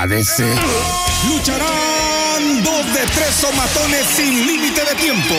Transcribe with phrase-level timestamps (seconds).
[0.00, 0.38] ADC.
[1.28, 5.34] Lucharán dos de tres somatones sin límite de tiempo.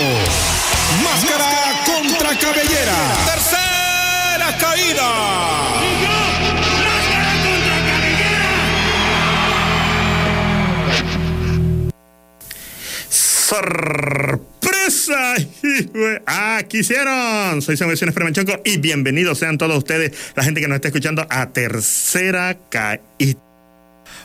[1.03, 1.49] Máscara
[1.83, 2.93] contra cabellera.
[3.25, 5.09] Tercera caída.
[13.09, 14.41] ¡Sorpresa!
[16.27, 17.61] Ah, quisieron.
[17.61, 21.25] Soy Samuel Siones Fremanchoco y bienvenidos sean todos ustedes, la gente que nos está escuchando
[21.29, 23.50] a Tercera Caída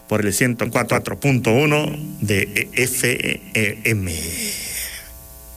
[0.08, 4.12] por el 104.1 de FM.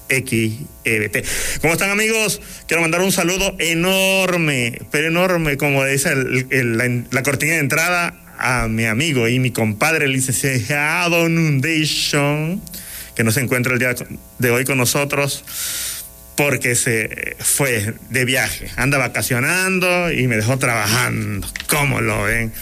[0.10, 1.26] XEBT.
[1.62, 2.42] ¿Cómo están amigos?
[2.68, 8.86] Quiero mandar un saludo enorme, pero enorme, como dice la cortina de entrada, a mi
[8.86, 12.62] amigo y mi compadre, el licenciado Nundation,
[13.16, 13.94] que no se encuentra el día
[14.40, 15.44] de hoy con nosotros
[16.36, 21.46] porque se fue de viaje, anda vacacionando y me dejó trabajando.
[21.68, 22.54] ¿Cómo lo ven?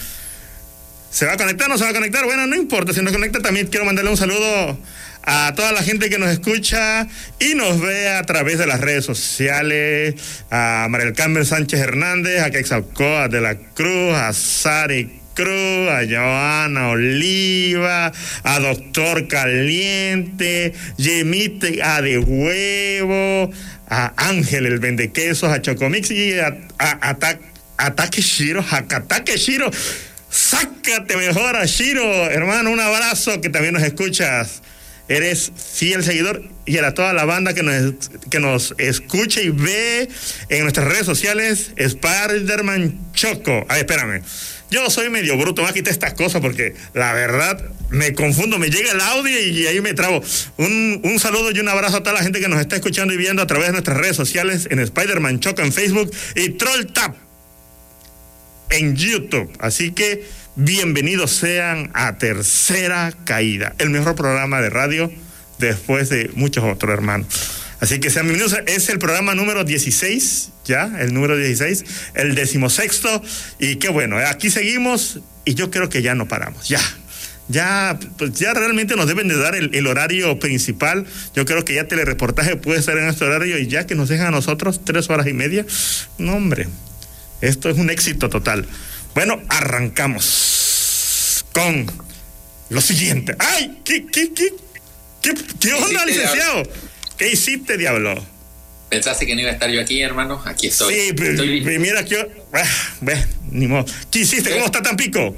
[1.09, 2.25] ¿Se va a conectar o no se va a conectar?
[2.25, 4.77] Bueno, no importa, si nos conecta también quiero mandarle un saludo
[5.23, 7.05] a toda la gente que nos escucha
[7.39, 10.15] y nos ve a través de las redes sociales,
[10.49, 16.01] a María del Carmen Sánchez Hernández, a Quexalcoa de la Cruz, a Sari Cruz, a
[16.09, 23.51] Joana Oliva, a Doctor Caliente, Yemite A de Huevo,
[23.89, 27.37] a Ángel el Vendequesos, a Chocomix y a, a, a,
[27.77, 28.85] a Takeshiro, a.
[30.37, 34.61] Sácate mejor a Shiro, hermano, un abrazo que también nos escuchas.
[35.09, 40.07] Eres fiel seguidor y a toda la banda que nos, que nos escucha y ve
[40.49, 43.65] en nuestras redes sociales, Spiderman Choco.
[43.67, 44.21] Ay, espérame.
[44.69, 48.69] Yo soy medio bruto, voy a quitar estas cosas porque la verdad me confundo, me
[48.69, 50.21] llega el audio y ahí me trabo.
[50.57, 53.17] Un, un saludo y un abrazo a toda la gente que nos está escuchando y
[53.17, 57.26] viendo a través de nuestras redes sociales en Spiderman Choco en Facebook y Troll Tap
[58.69, 59.51] en YouTube.
[59.59, 65.11] Así que bienvenidos sean a Tercera Caída, el mejor programa de radio
[65.59, 67.27] después de muchos otros hermanos.
[67.79, 68.59] Así que sean bienvenidos.
[68.65, 73.21] Es el programa número 16, ya, el número 16, el decimosexto.
[73.59, 74.25] Y qué bueno, ¿eh?
[74.25, 76.81] aquí seguimos y yo creo que ya no paramos, ya.
[77.49, 81.05] Ya, pues ya realmente nos deben de dar el, horario principal.
[81.33, 84.27] Yo creo que ya telereportaje puede estar en este horario y ya que nos dejan
[84.27, 85.65] a nosotros tres horas y media.
[86.17, 86.67] No, hombre,
[87.41, 88.65] esto es un éxito total.
[89.13, 91.85] Bueno, arrancamos con
[92.69, 93.35] lo siguiente.
[93.39, 93.79] ¡Ay!
[93.83, 94.53] ¿Qué, qué, qué,
[95.21, 96.63] qué, qué onda, licenciado?
[97.17, 98.23] ¿Qué hiciste, diablo?
[98.89, 100.41] ¿Pensaste que no iba a estar yo aquí, hermano?
[100.45, 100.93] Aquí estoy.
[100.93, 102.29] Sí, Estoy mira que...
[102.53, 102.63] Ah,
[103.01, 103.85] ve, ni modo.
[104.11, 104.51] ¿Qué hiciste?
[104.51, 105.35] ¿Cómo está Tampico?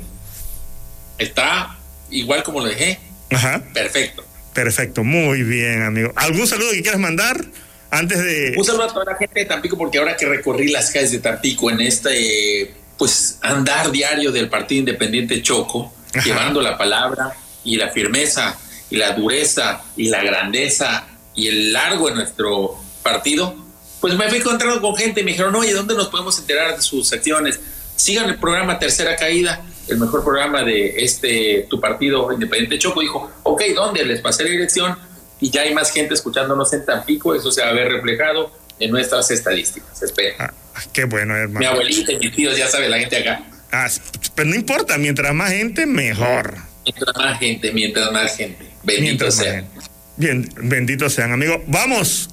[1.18, 1.78] Está
[2.12, 3.00] igual como lo dejé.
[3.32, 4.26] Ajá, Perfecto.
[4.54, 5.04] perfecto.
[5.04, 6.12] Muy bien, amigo.
[6.16, 7.46] ¿Algún saludo que quieras mandar
[7.92, 8.54] antes de...
[8.58, 11.20] Un saludo a toda la gente de Tampico porque ahora que recorrí las calles de
[11.20, 16.26] Tampico en este pues andar diario del Partido Independiente Choco, Ajá.
[16.26, 17.34] llevando la palabra
[17.64, 18.58] y la firmeza
[18.90, 23.56] y la dureza y la grandeza y el largo de nuestro partido,
[24.02, 26.82] pues me fui encontrando con gente y me dijeron, oye, ¿dónde nos podemos enterar de
[26.82, 27.60] sus acciones?
[27.96, 33.02] Sigan el programa Tercera Caída, el mejor programa de este tu partido Independiente Choco.
[33.02, 34.06] Dijo, ok, ¿dónde?
[34.06, 34.98] Les pasé la dirección
[35.42, 38.92] y ya hay más gente escuchándonos en Tampico, eso se va a ver reflejado en
[38.92, 40.02] nuestras estadísticas.
[40.02, 40.36] Espera.
[40.76, 41.70] Ah, qué bueno, Mi hermano.
[41.70, 43.44] abuelita y mis tíos, ya sabe la gente acá.
[43.72, 43.88] Ah,
[44.36, 46.56] pero no importa, mientras más gente, mejor.
[46.86, 48.70] Mientras más gente, mientras más gente.
[48.84, 49.54] Bendito Mientras más sea.
[49.56, 49.80] gente.
[50.18, 51.60] Bien, benditos sean, amigos.
[51.68, 52.30] Vamos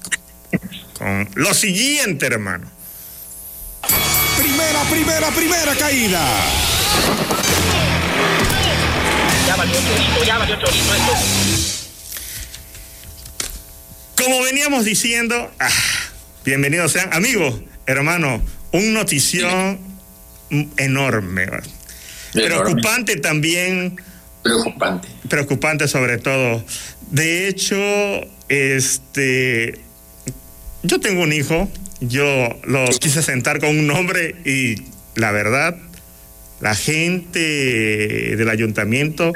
[0.97, 2.69] con lo siguiente, hermano.
[4.37, 6.25] Primera, primera, primera caída.
[9.47, 11.56] Ya valió chorito, ya valió chorito esto.
[14.17, 15.69] Como veníamos diciendo, ah,
[16.43, 18.41] bienvenidos sean, amigos, hermano,
[18.71, 19.79] un notición
[20.77, 21.69] enorme, ¿verdad?
[22.33, 23.99] preocupante también,
[24.43, 25.07] Preocupante.
[25.29, 26.63] preocupante sobre todo.
[27.11, 27.77] De hecho,
[28.49, 29.79] este,
[30.83, 32.25] yo tengo un hijo, yo
[32.65, 34.83] lo quise sentar con un nombre y
[35.15, 35.77] la verdad,
[36.59, 39.31] la gente del ayuntamiento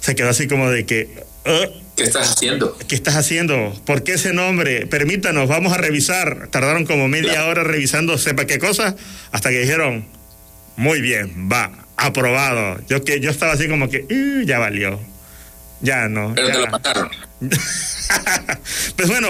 [0.00, 2.76] se quedó así como de que, "Ah, ¿Qué estás haciendo?
[2.88, 3.72] ¿Qué estás haciendo?
[3.84, 4.86] ¿Por qué ese nombre?
[4.86, 6.48] Permítanos, vamos a revisar.
[6.48, 8.96] Tardaron como media hora revisando sepa qué cosa,
[9.30, 10.06] hasta que dijeron,
[10.76, 12.80] muy bien, va, aprobado.
[12.88, 14.98] Yo que yo estaba así como que, "Uh, ya valió.
[15.80, 16.32] Ya no.
[16.34, 16.54] Pero ya".
[16.54, 17.10] te lo mataron.
[18.96, 19.28] pues bueno,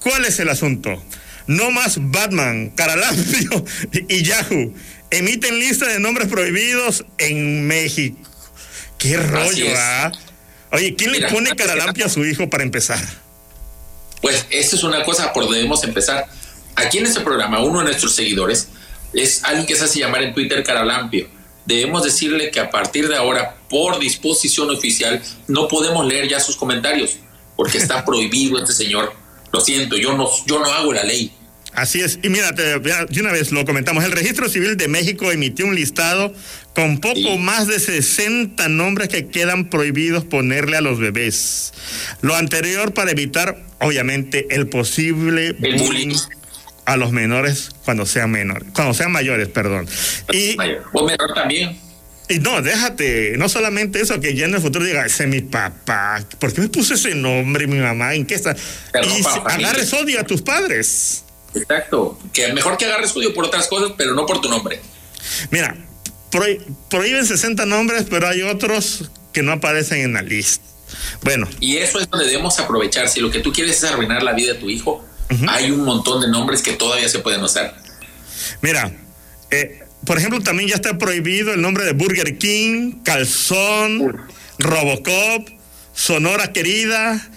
[0.00, 1.02] ¿cuál es el asunto?
[1.46, 3.64] No más Batman, Caralampio
[4.08, 4.74] y Yahoo
[5.10, 8.18] emiten lista de nombres prohibidos en México.
[8.98, 9.66] Qué rollo.
[9.76, 10.12] ¿ah?
[10.76, 12.98] Oye, ¿quién le pone que Caralampio a nada- su hijo para empezar?
[14.20, 16.26] Pues esta es una cosa por donde debemos empezar.
[16.74, 18.68] Aquí en este programa, uno de nuestros seguidores
[19.12, 21.28] es alguien que se hace llamar en Twitter Caralampio.
[21.64, 26.54] debemos decirle que a partir de ahora, por disposición oficial, no podemos leer ya sus
[26.54, 27.16] comentarios,
[27.56, 29.12] porque está prohibido este señor.
[29.52, 31.32] Lo siento, yo no, yo no hago la ley.
[31.76, 32.18] Así es.
[32.22, 34.02] Y mira, de una vez lo comentamos.
[34.02, 36.32] El Registro Civil de México emitió un listado
[36.74, 37.38] con poco Sí.
[37.38, 41.72] más de 60 nombres que quedan prohibidos ponerle a los bebés.
[42.22, 45.78] Lo anterior para evitar, obviamente, el posible El bullying
[46.08, 46.16] bullying.
[46.86, 49.86] a los menores cuando sean menores, cuando sean mayores, perdón.
[50.32, 50.56] Y,
[50.92, 51.78] Vos menor también.
[52.30, 55.42] y no, déjate, no solamente eso, que ya en el futuro diga, ese es mi
[55.42, 58.14] papá, ¿por qué me puse ese nombre, mi mamá?
[58.14, 58.56] ¿En qué está?
[58.92, 61.22] Pero y si- agarres odio a tus padres.
[61.56, 62.18] Exacto.
[62.32, 64.80] Que mejor que agarres odio por otras cosas, pero no por tu nombre.
[65.50, 65.76] Mira,
[66.30, 66.60] prohí-
[66.90, 70.64] prohíben 60 nombres, pero hay otros que no aparecen en la lista.
[71.22, 73.08] Bueno, Y eso es donde debemos aprovechar.
[73.08, 75.04] Si lo que tú quieres es arruinar la vida de tu hijo,
[75.48, 77.76] hay un montón de nombres que todavía se pueden usar.
[78.62, 78.92] mira,
[79.50, 84.16] eh, por ejemplo, también ya está prohibido el nombre de Burger King, Calzón,
[84.58, 85.48] Robocop,
[85.94, 87.28] Sonora Querida,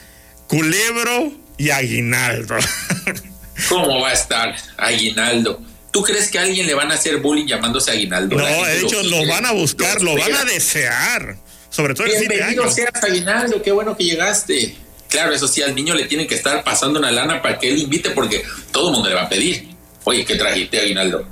[0.48, 2.56] Culebro y Aguinaldo.
[3.68, 5.62] ¿Cómo va a estar Aguinaldo?
[5.92, 8.38] ¿Tú crees que a alguien le van a hacer bullying llamándose Aguinaldo?
[8.38, 11.38] no, de hecho, lo van a buscar, lo van a desear.
[11.70, 12.76] Sobre todo Bienvenido años.
[12.76, 14.76] seas Aguinaldo, qué bueno que llegaste.
[15.08, 17.80] Claro, eso sí, al niño le tienen que estar pasando una lana para que él
[17.80, 19.70] invite, porque todo el mundo le va a pedir.
[20.04, 21.28] Oye, ¿qué trajiste, Aguinaldo?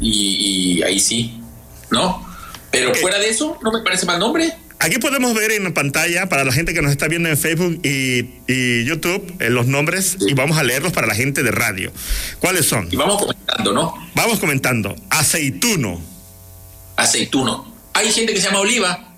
[0.00, 1.40] Y, y ahí sí,
[1.90, 2.28] ¿no?
[2.70, 4.52] Pero fuera de eso, no me parece mal nombre.
[4.82, 8.30] Aquí podemos ver en pantalla para la gente que nos está viendo en Facebook y,
[8.48, 11.92] y YouTube eh, los nombres y vamos a leerlos para la gente de radio.
[12.38, 12.88] ¿Cuáles son?
[12.90, 14.10] Y vamos comentando, ¿no?
[14.14, 14.96] Vamos comentando.
[15.10, 16.00] Aceituno.
[16.96, 17.74] Aceituno.
[17.92, 19.14] Hay gente que se llama Oliva,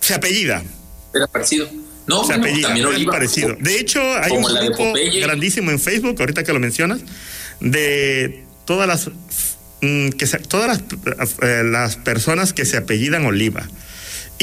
[0.00, 0.62] Se apellida.
[1.14, 1.68] era parecido.
[2.06, 2.68] No, Se bueno, apellida.
[2.68, 3.12] también Oliva.
[3.12, 3.56] parecido.
[3.58, 7.00] De hecho, hay Como un grupo grandísimo en Facebook, ahorita que lo mencionas,
[7.60, 9.08] de todas las
[9.80, 13.68] mm, que se- todas las, eh, las personas que se apellidan Oliva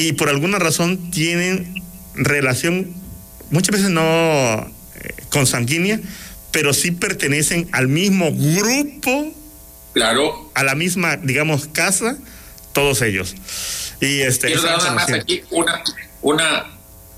[0.07, 1.81] y por alguna razón tienen
[2.15, 2.93] relación
[3.51, 5.99] muchas veces no eh, consanguínea,
[6.51, 9.33] pero sí pertenecen al mismo grupo
[9.93, 10.51] Claro.
[10.53, 12.17] a la misma, digamos, casa,
[12.73, 13.35] todos ellos.
[14.01, 14.47] Y este.
[14.47, 15.21] Quiero dar esa nada más información.
[15.21, 15.83] aquí una,
[16.21, 16.65] una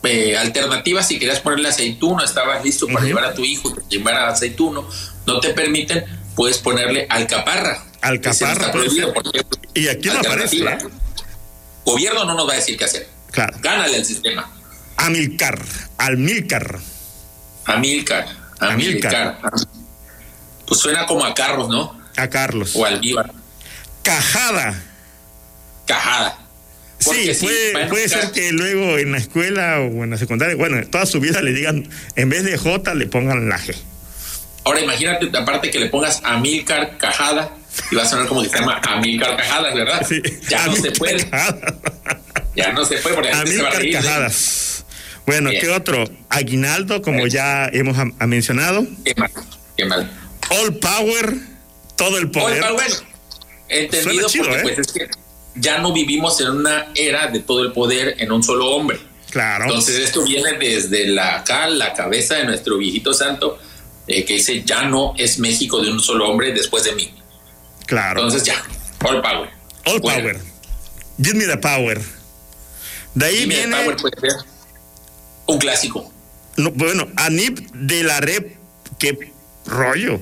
[0.04, 1.04] eh, alternativa.
[1.04, 4.88] Si querías ponerle aceituno, estabas listo para llevar a tu hijo, que llevara aceituno,
[5.28, 6.06] no te permiten,
[6.36, 7.84] puedes ponerle alcaparra.
[8.02, 9.22] Alcaparra, ejemplo.
[9.76, 10.58] Y aquí no aparece.
[10.58, 10.78] ¿eh?
[11.86, 13.08] Gobierno no nos va a decir qué hacer.
[13.32, 13.58] Claro.
[13.62, 14.50] Gánale al sistema.
[14.98, 15.60] Amilcar.
[15.98, 16.80] Almilcar.
[17.66, 18.28] Amilcar.
[18.60, 19.40] Amilcar.
[20.68, 22.00] Pues suena como a carros, ¿no?
[22.16, 22.76] A Carlos.
[22.76, 23.32] O almíbar.
[24.04, 24.82] Cajada.
[25.86, 26.38] Cajada.
[27.00, 30.56] Sí, Porque sí, puede, puede ser que luego en la escuela o en la secundaria,
[30.56, 33.76] bueno, toda su vida le digan, en vez de J, le pongan la G.
[34.64, 37.56] Ahora imagínate, aparte que le pongas Amilcar Cajada,
[37.92, 40.06] y va a sonar como que se llama Amilcar Cajadas, ¿verdad?
[40.08, 40.22] Sí.
[40.50, 41.30] Ya no se puede.
[42.56, 43.82] Ya no se puede porque la gente se va a.
[43.82, 43.92] ¿eh?
[43.92, 44.86] Cajadas.
[45.26, 45.62] Bueno, Bien.
[45.62, 46.04] ¿qué otro?
[46.30, 47.96] Aguinaldo, como ya hemos
[48.28, 48.86] mencionado.
[49.06, 49.32] Qué mal,
[49.78, 50.12] qué mal.
[50.50, 51.36] All Power,
[51.96, 52.64] todo el poder.
[52.64, 52.96] Oye, bueno,
[53.70, 54.64] entendido chido, porque ¿eh?
[54.64, 55.10] pues es que
[55.56, 59.00] ya no vivimos en una era de todo el poder en un solo hombre.
[59.30, 59.66] Claro.
[59.66, 63.60] Entonces esto viene desde la acá, la cabeza de nuestro viejito santo,
[64.08, 67.14] eh, que dice, ya no es México de un solo hombre después de mí.
[67.86, 68.22] Claro.
[68.22, 68.62] Entonces ya,
[69.04, 69.50] all power.
[69.86, 70.40] All Power.
[71.22, 72.00] Give me the power.
[73.16, 74.32] De ahí viene, Power puede ser
[75.48, 76.12] un clásico.
[76.58, 78.56] no, bueno, Anip de la Rep.
[79.00, 79.32] Qué
[79.66, 80.20] rollo.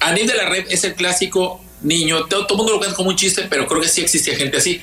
[0.00, 3.10] Anil de la Red es el clásico niño, todo, todo el mundo lo cuenta como
[3.10, 4.80] un chiste, pero creo que sí existía gente así.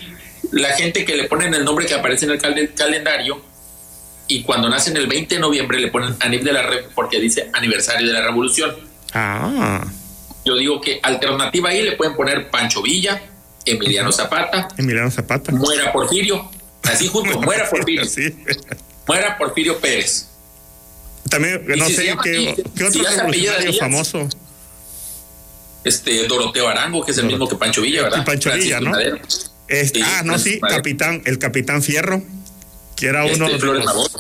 [0.52, 3.42] La gente que le ponen el nombre que aparece en el cal- calendario
[4.28, 7.50] y cuando nacen el 20 de noviembre le ponen Anil de la Red porque dice
[7.54, 8.76] aniversario de la revolución.
[9.14, 9.86] Ah,
[10.48, 13.22] Yo digo que alternativa ahí le pueden poner Pancho Villa,
[13.66, 15.52] Emiliano Zapata, Emiliano Zapata.
[15.52, 16.50] muera Porfirio,
[16.84, 18.34] así junto, muera Porfirio, Sí.
[19.06, 20.28] muera Porfirio Pérez.
[21.30, 24.30] También, no si sé qué, y- qué otro si revolucionario famoso.
[25.84, 28.22] Este Doroteo Arango, que es el mismo que Pancho Villa, ¿verdad?
[28.22, 28.92] Y Pancho Villa, ¿no?
[29.68, 30.78] Este, Sí, ah, no, sí, Madero.
[30.78, 32.22] capitán, el capitán Fierro,
[32.96, 34.12] que era uno Este, de los,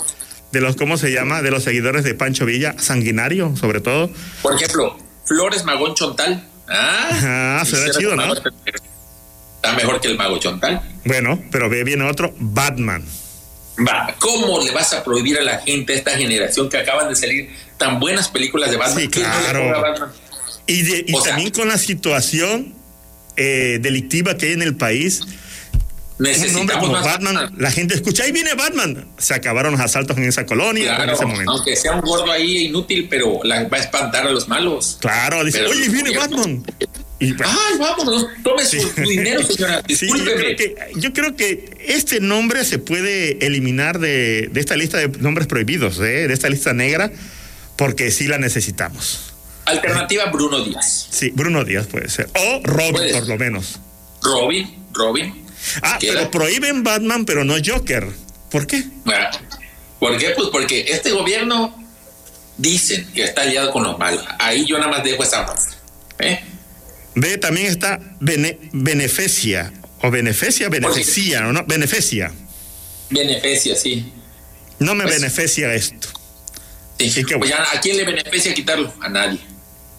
[0.51, 1.41] de los, ¿cómo se llama?
[1.41, 4.09] De los seguidores de Pancho Villa, sanguinario, sobre todo.
[4.41, 6.43] Por ejemplo, Flores Magón Chontal.
[6.67, 8.33] Ah, Ah, será chido, ¿no?
[8.33, 10.81] Está mejor que el Mago Chontal.
[11.05, 13.03] Bueno, pero ve, viene otro, Batman.
[13.85, 17.15] Va, ¿cómo le vas a prohibir a la gente, a esta generación que acaban de
[17.15, 18.97] salir tan buenas películas de Batman?
[18.99, 19.81] Sí, no claro.
[19.81, 20.09] Batman?
[20.65, 22.73] Y, de- y O sea- también con la situación
[23.35, 25.21] eh, delictiva que hay en el país,
[26.19, 29.07] Necesitamos como Batman, la gente escucha, ahí viene Batman.
[29.17, 31.51] Se acabaron los asaltos en esa colonia Claro, en ese momento.
[31.51, 34.97] aunque sea un gordo ahí inútil, pero la, va a espantar a los malos.
[34.99, 36.65] Claro, dice, Pero oye, viene Batman.
[37.19, 38.79] Y, bueno, Ay, vámonos, tome Sí.
[38.79, 39.81] su dinero, señora.
[39.87, 44.75] Sí, yo creo, que, yo creo que este nombre se puede eliminar de, de esta
[44.75, 46.27] lista de nombres prohibidos, ¿eh?
[46.27, 47.11] de esta lista negra,
[47.75, 49.33] porque sí la necesitamos.
[49.65, 51.07] Alternativa Bruno Díaz.
[51.11, 52.29] Sí, Bruno Díaz puede ser.
[52.35, 53.79] O Robin, por lo menos.
[54.23, 55.46] Robin, Robin.
[55.81, 58.07] Ah, pero prohíben Batman, pero no Joker.
[58.51, 58.83] ¿Por qué?
[59.05, 59.31] Ah,
[59.99, 60.29] ¿Por qué?
[60.31, 61.75] Pues porque este gobierno
[62.57, 64.23] dicen que está aliado con los malos.
[64.39, 65.69] Ahí yo nada más dejo esa frase.
[66.19, 66.39] ¿eh?
[67.15, 69.73] Ve, también está bene- beneficia.
[70.01, 71.65] O beneficia, beneficia, ¿no?
[71.65, 72.31] Beneficia.
[73.09, 74.13] Beneficia, sí.
[74.79, 76.09] No me Pues- beneficia esto.
[76.99, 77.13] Sí.
[77.15, 78.93] ¿Y qué Pues ya, ¿A quién le beneficia quitarlo?
[79.01, 79.39] A nadie.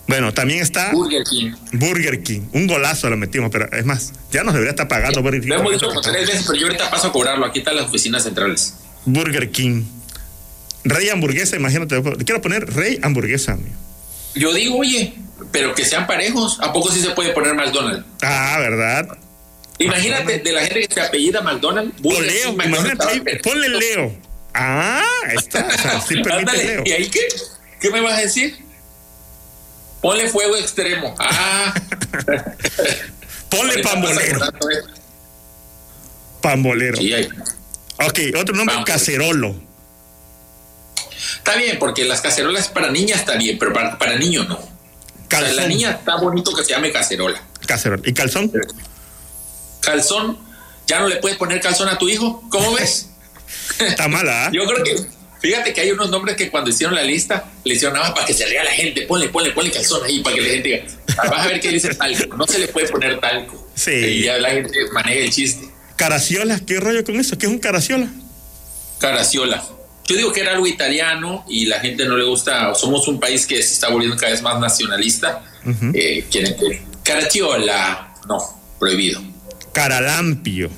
[0.08, 1.52] Bueno, también está Burger King.
[1.72, 2.40] Burger King.
[2.52, 5.48] Un golazo lo metimos, pero es más, ya nos debería estar pagando Burger King.
[5.48, 7.44] Lo hemos dicho como tres veces, pero yo ahorita paso a cobrarlo.
[7.44, 8.74] Aquí están las oficinas centrales.
[9.04, 9.84] Burger King.
[10.84, 12.02] Rey hamburguesa, imagínate.
[12.24, 13.52] Quiero poner rey hamburguesa.
[13.52, 13.76] amigo.
[14.34, 15.12] Yo digo, oye,
[15.52, 16.58] pero que sean parejos.
[16.62, 18.06] ¿A poco sí se puede poner McDonald's?
[18.22, 19.18] Ah, ¿verdad?
[19.78, 21.94] Imagínate de la gente que se apellida McDonald's.
[22.00, 24.16] O Burger Leo, King, imagínate, ponle Leo.
[24.54, 25.66] Ah, ahí está.
[25.66, 26.82] O sea, sí permite Leo.
[26.86, 27.20] ¿Y ahí qué?
[27.78, 28.67] ¿Qué me vas a decir?
[30.00, 31.14] Ponle fuego extremo.
[31.18, 31.74] Ah.
[33.50, 34.40] Ponle pambolero.
[36.40, 36.98] Pambolero.
[36.98, 37.12] Sí.
[38.06, 39.54] Ok, otro nombre, cacerolo.
[41.36, 44.56] Está bien, porque las cacerolas para niñas está bien, pero para, para niños no.
[44.56, 45.56] O sea, Calzón.
[45.56, 47.42] la niña está bonito que se llame cacerola.
[47.66, 48.02] Cacerolo.
[48.06, 48.52] ¿Y calzón?
[49.80, 50.38] Calzón,
[50.86, 52.42] ¿ya no le puedes poner calzón a tu hijo?
[52.50, 53.10] ¿Cómo ves?
[53.78, 54.50] Está mala, ¿ah?
[54.52, 55.06] Yo creo que,
[55.40, 58.26] fíjate que hay unos nombres que cuando hicieron la lista, le hicieron nada más para
[58.26, 59.02] que se ría la gente.
[59.02, 60.84] Ponle, ponle, ponle calzón ahí para que la gente diga.
[61.18, 62.36] "Ah, Vas a ver que dice talco.
[62.36, 63.70] No se le puede poner talco.
[63.74, 63.90] Sí.
[63.92, 65.68] Y ya la gente maneja el chiste.
[65.96, 67.36] Caraciola, ¿qué rollo con eso?
[67.38, 68.08] ¿Qué es un caraciola?
[68.98, 69.64] Caraciola.
[70.06, 72.74] Yo digo que era algo italiano y la gente no le gusta.
[72.74, 75.44] Somos un país que se está volviendo cada vez más nacionalista.
[75.94, 76.82] Eh, quieren que.
[77.04, 78.38] Caraciola, no,
[78.78, 79.20] prohibido.
[79.72, 80.70] Caralampio.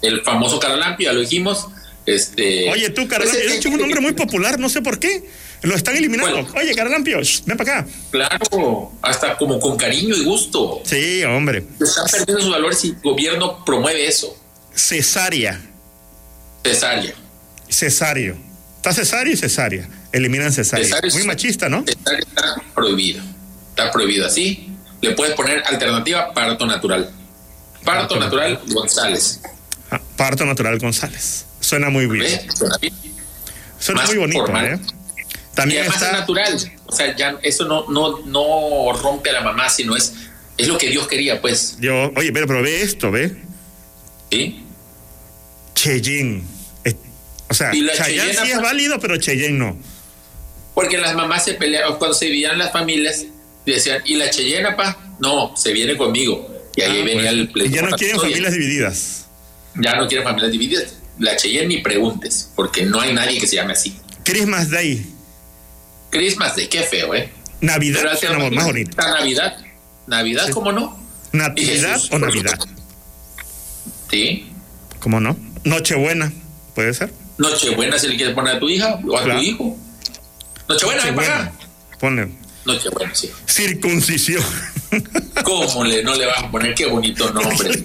[0.00, 1.66] El famoso Caralampio, ya lo dijimos.
[2.06, 5.22] Este, Oye, tú, pues, Caralampio, es es un nombre muy popular, no sé por qué.
[5.62, 6.42] Lo están eliminando.
[6.42, 6.58] Bueno.
[6.58, 7.88] Oye, Caralampio, shh, ven para acá.
[8.10, 10.82] Claro, hasta como con cariño y gusto.
[10.84, 11.64] Sí, hombre.
[11.80, 14.36] Están perdiendo sus valores y el gobierno promueve eso.
[14.74, 15.60] Cesárea.
[16.64, 17.14] Cesárea.
[17.68, 18.36] Cesario.
[18.76, 19.88] Está cesario y cesárea.
[20.10, 20.84] Eliminan cesárea.
[20.84, 21.84] Cesárea Muy machista, ¿no?
[21.86, 23.22] Cesárea está prohibido.
[23.70, 24.68] Está prohibido así.
[25.00, 27.10] Le puedes poner alternativa parto natural.
[27.84, 29.40] Parto Parto natural González.
[29.90, 31.46] Ah, Parto natural González.
[31.72, 32.22] Suena muy bien.
[32.24, 32.40] ¿Ves?
[32.54, 32.92] Suena bien.
[33.78, 34.66] Suena Más muy bonito, formal.
[34.74, 34.78] ¿eh?
[34.82, 36.18] Y También además es está.
[36.20, 36.72] natural.
[36.84, 40.12] O sea, ya eso no, no, no rompe a la mamá, sino es,
[40.58, 41.78] es lo que Dios quería, pues.
[41.80, 43.34] Yo, oye, pero, pero ve esto, ve.
[44.30, 44.62] ¿Sí?
[45.74, 46.42] Cheyenne.
[46.84, 46.94] Eh,
[47.48, 49.78] O sea, Y Chayanne sí es válido, pero Cheyenne no.
[50.74, 53.24] Porque las mamás se peleaban, cuando se dividían las familias,
[53.64, 54.98] decían, ¿y la Cheyenne, pa?
[55.20, 56.50] No, se viene conmigo.
[56.76, 59.26] Y ahí Ah, venía pues, el pleito ya no quieren familias divididas.
[59.76, 60.94] Ya no quieren familias divididas.
[61.18, 63.96] La Cheyenne ni preguntes, porque no hay nadie que se llame así.
[64.24, 65.06] Christmas Day.
[66.10, 67.30] Christmas Day, qué feo, ¿eh?
[67.60, 68.02] Navidad
[68.52, 68.96] más bonito.
[68.96, 69.56] Navidad.
[70.06, 71.00] Navidad, ¿cómo no?
[71.32, 72.58] Natividad Jesús, o Navidad.
[72.60, 72.82] supuesto.
[74.10, 74.46] Sí.
[75.00, 75.36] ¿Cómo no?
[75.64, 76.32] Nochebuena.
[76.74, 77.12] ¿Puede ser?
[77.38, 79.40] Nochebuena si le quieres poner a tu hija o a Claro.
[79.40, 79.76] tu hijo.
[80.68, 81.52] Nochebuena, acá.
[81.98, 82.28] Ponle.
[82.64, 83.30] Nochebuena, sí.
[83.46, 84.42] Circuncisión.
[85.44, 87.70] ¿Cómo le, no le vas a poner qué bonito nombre?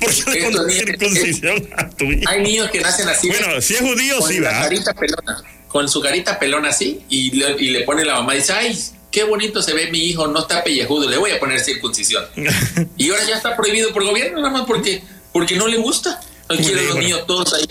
[0.00, 2.28] ¿Por qué le circuncisión a tu hijo?
[2.28, 3.28] Hay niños que nacen así.
[3.28, 4.62] Bueno, si es judío, con sí, la ¿verdad?
[4.62, 5.42] carita pelona.
[5.68, 7.02] Con su carita pelona así.
[7.08, 8.78] Y le, y le pone la mamá y dice, ay,
[9.10, 12.24] qué bonito se ve mi hijo, no está pellejudo, le voy a poner circuncisión.
[12.96, 16.20] Y ahora ya está prohibido por gobierno, nada más porque, porque no le gusta.
[16.48, 17.66] No quieren los niños todos ahí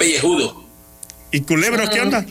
[0.00, 0.64] pellejudo.
[1.30, 2.24] ¿Y culebro qué onda?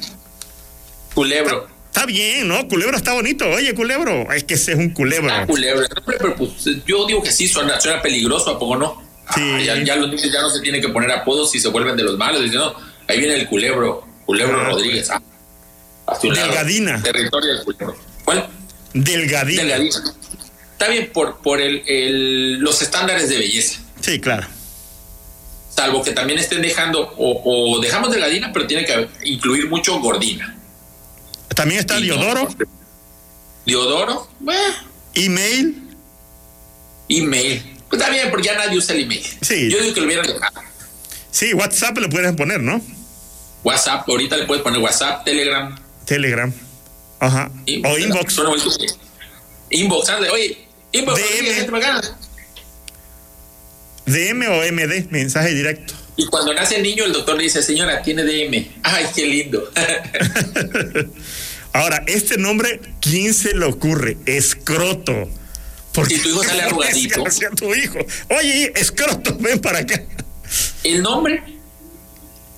[1.13, 1.68] Culebro.
[1.89, 2.67] Está bien, ¿no?
[2.67, 3.47] Culebro está bonito.
[3.49, 4.31] Oye, culebro.
[4.31, 5.29] Es que ese es un culebro.
[5.33, 5.85] Ah, culebro.
[6.05, 6.51] Pero, pues,
[6.85, 9.01] yo digo que sí, suena, suena peligroso, ¿a poco no?
[9.35, 9.41] Sí.
[9.43, 11.97] Ah, ya, ya los niños ya no se tienen que poner apodos si se vuelven
[11.97, 12.41] de los malos.
[12.43, 12.73] Dicen, no,
[13.07, 15.09] ahí viene el culebro, culebro Ah, Rodríguez.
[15.09, 15.21] Ah,
[16.07, 16.19] lado.
[16.47, 17.01] Delgadina.
[17.03, 17.95] Territorio del culebro.
[18.23, 18.47] ¿Cuál?
[18.93, 19.61] Delgadito.
[19.61, 19.95] Delgadina.
[20.71, 23.81] Está bien por, por el, el- los estándares de belleza.
[23.99, 24.47] Sí, claro.
[25.75, 30.55] Salvo que también estén dejando, o, o dejamos delgadina, pero tiene que incluir mucho gordina.
[31.59, 32.47] También está Diodoro.
[33.65, 34.73] Diodoro, bueno,
[35.13, 35.75] Email.
[37.09, 37.61] email.
[37.89, 39.21] Pues está bien, porque ya nadie usa el email.
[39.41, 39.69] Sí.
[39.69, 40.61] Yo digo que lo hubieran dejado.
[41.31, 42.79] Sí, WhatsApp le puedes poner, ¿no?
[43.65, 45.77] WhatsApp, ahorita le puedes poner WhatsApp, Telegram.
[46.05, 46.53] Telegram.
[47.19, 47.51] Ajá.
[47.83, 48.39] O inbox.
[49.71, 51.39] Inbox, ande, oye, inbox, DM.
[51.41, 52.17] oye, gente bacana.
[54.05, 55.93] DM o MD, mensaje directo.
[56.15, 58.65] Y cuando nace el niño, el doctor le dice, señora, tiene DM.
[58.83, 59.69] Ay, qué lindo.
[61.73, 64.17] Ahora, este nombre, ¿quién se le ocurre?
[64.25, 65.29] Escroto.
[65.93, 67.25] Porque Si tu hijo sale arrugadito.
[67.27, 67.97] Hacia tu hijo.
[68.37, 70.01] Oye, escroto, ven para acá.
[70.83, 71.43] El nombre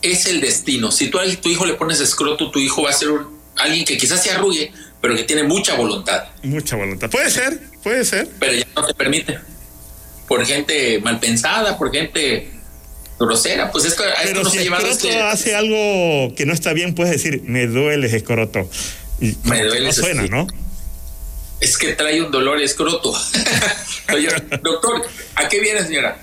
[0.02, 0.92] es el destino.
[0.92, 3.86] Si tú a tu hijo le pones escroto, tu hijo va a ser un- alguien
[3.86, 6.24] que quizás se arrugue, pero que tiene mucha voluntad.
[6.44, 7.10] Mucha voluntad.
[7.10, 8.28] Puede ser, puede ser.
[8.40, 9.40] Pero ya no se permite.
[10.28, 12.50] Por gente mal pensada, por gente
[13.20, 13.72] grosera.
[13.72, 16.54] Pues esto, a esto Pero nos si ha llevado escroto este- hace algo que no
[16.54, 18.70] está bien, puedes decir, me duele escroto.
[19.22, 20.30] Y Me duele no suena, sí.
[20.30, 20.48] ¿no?
[21.60, 23.14] Es que trae un dolor escroto.
[24.14, 24.30] Oye,
[24.64, 25.04] doctor,
[25.36, 26.18] ¿a qué viene, señora?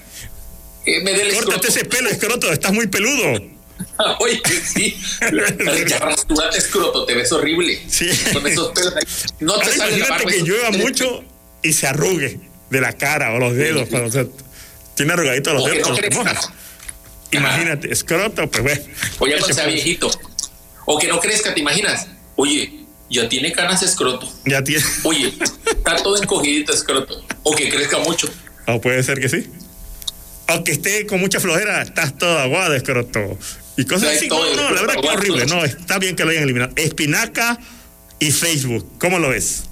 [0.84, 1.52] Eh, me duele escroto.
[1.52, 3.40] Córtate ese pelo, escroto, estás muy peludo.
[4.20, 5.00] Oye, sí.
[5.86, 6.10] ya
[6.56, 7.80] escroto, te ves horrible.
[7.88, 8.08] Sí.
[8.32, 9.04] Con esos pelos ahí.
[9.40, 10.30] No te Ahora sale la imagínate barba.
[10.30, 11.24] que llueva mucho
[11.62, 12.40] y se arrugue
[12.70, 13.88] de la cara o los dedos.
[13.88, 14.28] Cuando se
[14.96, 16.40] tiene arrugaditos los O que dedos, no cuando.
[17.30, 18.82] Imagínate, escroto, pues bueno.
[19.20, 20.10] O ya cuando ¿qué sea viejito.
[20.86, 22.08] O que no crezca, ¿te imaginas?
[22.36, 22.77] Oye,
[23.10, 24.30] ya tiene canas escroto.
[24.44, 24.84] Ya tiene.
[25.04, 25.32] Oye,
[25.66, 27.24] está todo encogidito escroto.
[27.42, 28.28] O que crezca mucho.
[28.66, 29.50] O puede ser que sí.
[30.48, 33.38] O que esté con mucha flojera, estás todo aguado, escroto.
[33.76, 34.28] Y cosas así.
[34.28, 35.46] No, no, la verdad que horrible.
[35.46, 36.72] No, está bien que lo hayan eliminado.
[36.76, 37.58] Espinaca
[38.18, 38.98] y Facebook.
[38.98, 39.64] ¿Cómo lo ves?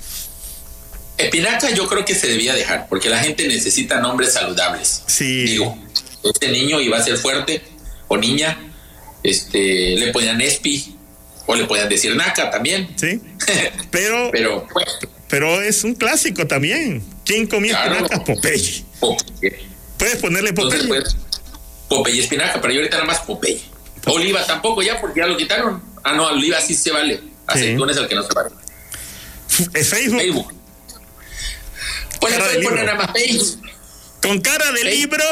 [1.19, 5.03] Espinaca yo creo que se debía dejar, porque la gente necesita nombres saludables.
[5.07, 5.45] Sí.
[5.45, 5.79] Digo,
[6.23, 7.63] este niño iba a ser fuerte,
[8.09, 8.59] o niña,
[9.23, 10.96] este, le podían espi,
[11.47, 12.89] o le podían decir naca también.
[12.97, 13.21] Sí.
[13.91, 14.67] Pero, pero,
[15.29, 17.03] Pero, pues, es un clásico también.
[17.25, 17.95] ¿Quién comía Claro.
[17.95, 18.21] espinacas?
[18.27, 18.85] Popeye.
[19.01, 19.67] Popeye.
[19.99, 21.01] Puedes ponerle Entonces, Popeye.
[21.03, 21.17] pues,
[21.89, 23.61] Popeye y espinaca, pero yo ahorita nada más Popeye.
[24.07, 25.83] Oliva tampoco ya, porque ya lo quitaron.
[26.05, 27.21] Ah, no, oliva sí se vale.
[27.47, 28.51] Aceitún es el que no se vale.
[29.85, 30.21] Facebook.
[30.21, 30.55] Facebook.
[32.21, 33.63] Pues le Cara puedes poner nada más Facebook.
[34.23, 34.91] Con cara de Facebook.
[35.19, 35.25] libro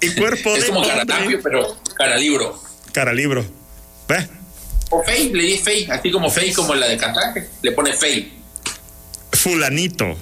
[0.00, 0.94] y cuerpo Es de como hombre.
[0.94, 2.60] caratapio, pero cara libro.
[2.92, 3.44] Cara libro.
[4.08, 4.28] ¿Ves?
[4.90, 7.48] O Fey, le di Fey, así como Fey, como la de cantante.
[7.62, 8.32] Le pone Fey.
[9.32, 10.16] Fulanito.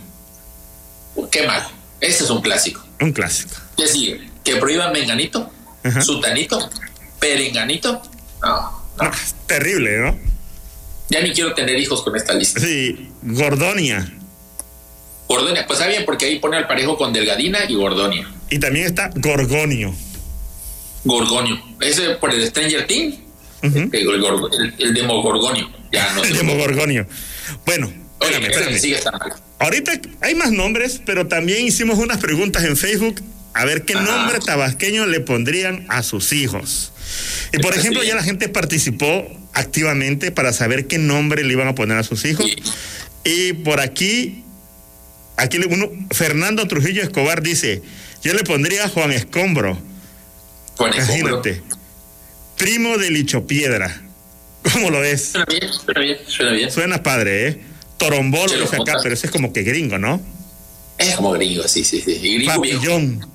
[1.30, 1.66] Qué mal.
[2.00, 2.85] Ese es un clásico.
[3.00, 3.54] Un clásico.
[3.76, 4.28] ¿Qué sigue?
[4.42, 5.50] ¿Que prohíban Menganito?
[5.83, 6.00] Ajá.
[6.00, 6.71] ¿Sutanito?
[7.18, 8.02] ¿Perenganito?
[8.42, 9.04] No, no.
[9.04, 9.11] No,
[9.47, 10.18] terrible, ¿no?
[11.09, 12.61] Ya ni quiero tener hijos con esta lista.
[12.61, 13.11] Sí.
[13.22, 14.12] Gordonia.
[15.29, 18.31] Gordonia, pues está bien, porque ahí pone al parejo con Delgadina y Gordonia.
[18.50, 19.94] Y también está Gorgonio.
[21.05, 21.61] Gorgonio.
[21.81, 23.24] Ese por el Stranger Things.
[23.64, 23.79] Ujú.
[23.79, 25.70] el, el, gorgo- el, el Demogorgonio.
[25.92, 26.35] Ya no sé.
[26.35, 27.07] Demogorgonio.
[27.66, 28.79] Bueno, Oye, espérame, espérame.
[28.79, 28.98] sigue.
[29.59, 33.20] Ahorita hay más nombres, pero también hicimos unas preguntas en Facebook
[33.55, 36.92] a ver qué nombre tabasqueño le pondrían a sus hijos.
[37.53, 41.74] Y por ejemplo, ya la gente participó activamente para saber qué nombre le iban a
[41.74, 42.46] poner a sus hijos.
[42.46, 42.57] Sí.
[43.24, 44.42] Y por aquí,
[45.37, 47.81] aquí uno, Fernando Trujillo Escobar dice,
[48.22, 49.79] yo le pondría Juan Escombro,
[50.77, 51.42] Con el hombro.
[52.57, 54.03] Primo de Licho Piedra.
[54.73, 55.31] ¿Cómo lo ves?
[55.33, 56.71] Suena bien, suena bien, suena bien.
[56.71, 57.61] Suena padre, ¿eh?
[57.99, 60.21] Torombolo Se lo dice acá, pero ese es como que gringo, ¿no?
[60.99, 62.14] Es como gringo, sí, sí, sí.
[62.19, 62.81] Gringo viejo.
[62.81, 63.31] Papillón.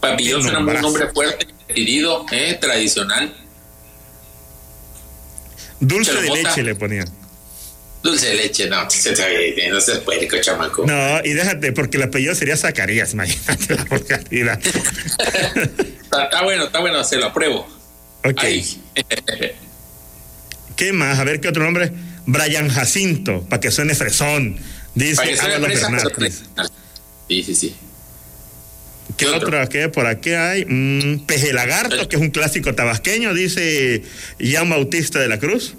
[0.00, 3.34] Papillón Qué suena un nombre fuerte, decidido, eh, tradicional.
[5.80, 6.42] Dulce Se de bota.
[6.42, 7.08] leche le ponían.
[8.02, 10.86] Dulce de leche, no, se te- no seas puerco, chamaco.
[10.86, 13.76] No, y déjate, porque el apellido sería Zacarías, imagínate
[14.44, 14.54] la
[16.24, 17.79] está bueno, está bueno, se lo apruebo.
[18.24, 18.42] Ok.
[20.76, 21.18] ¿Qué más?
[21.18, 21.92] A ver, ¿qué otro nombre?
[22.26, 24.56] Brian Jacinto, para que suene fresón.
[24.94, 26.42] Dice que Fernández.
[27.28, 27.74] Sí, sí, sí.
[29.16, 29.48] ¿Qué otro?
[29.48, 29.68] otro?
[29.68, 29.88] ¿Qué?
[29.88, 34.02] Por aquí hay mm, Peje Lagarto, que es un clásico tabasqueño, dice
[34.40, 35.74] Jan Bautista de la Cruz.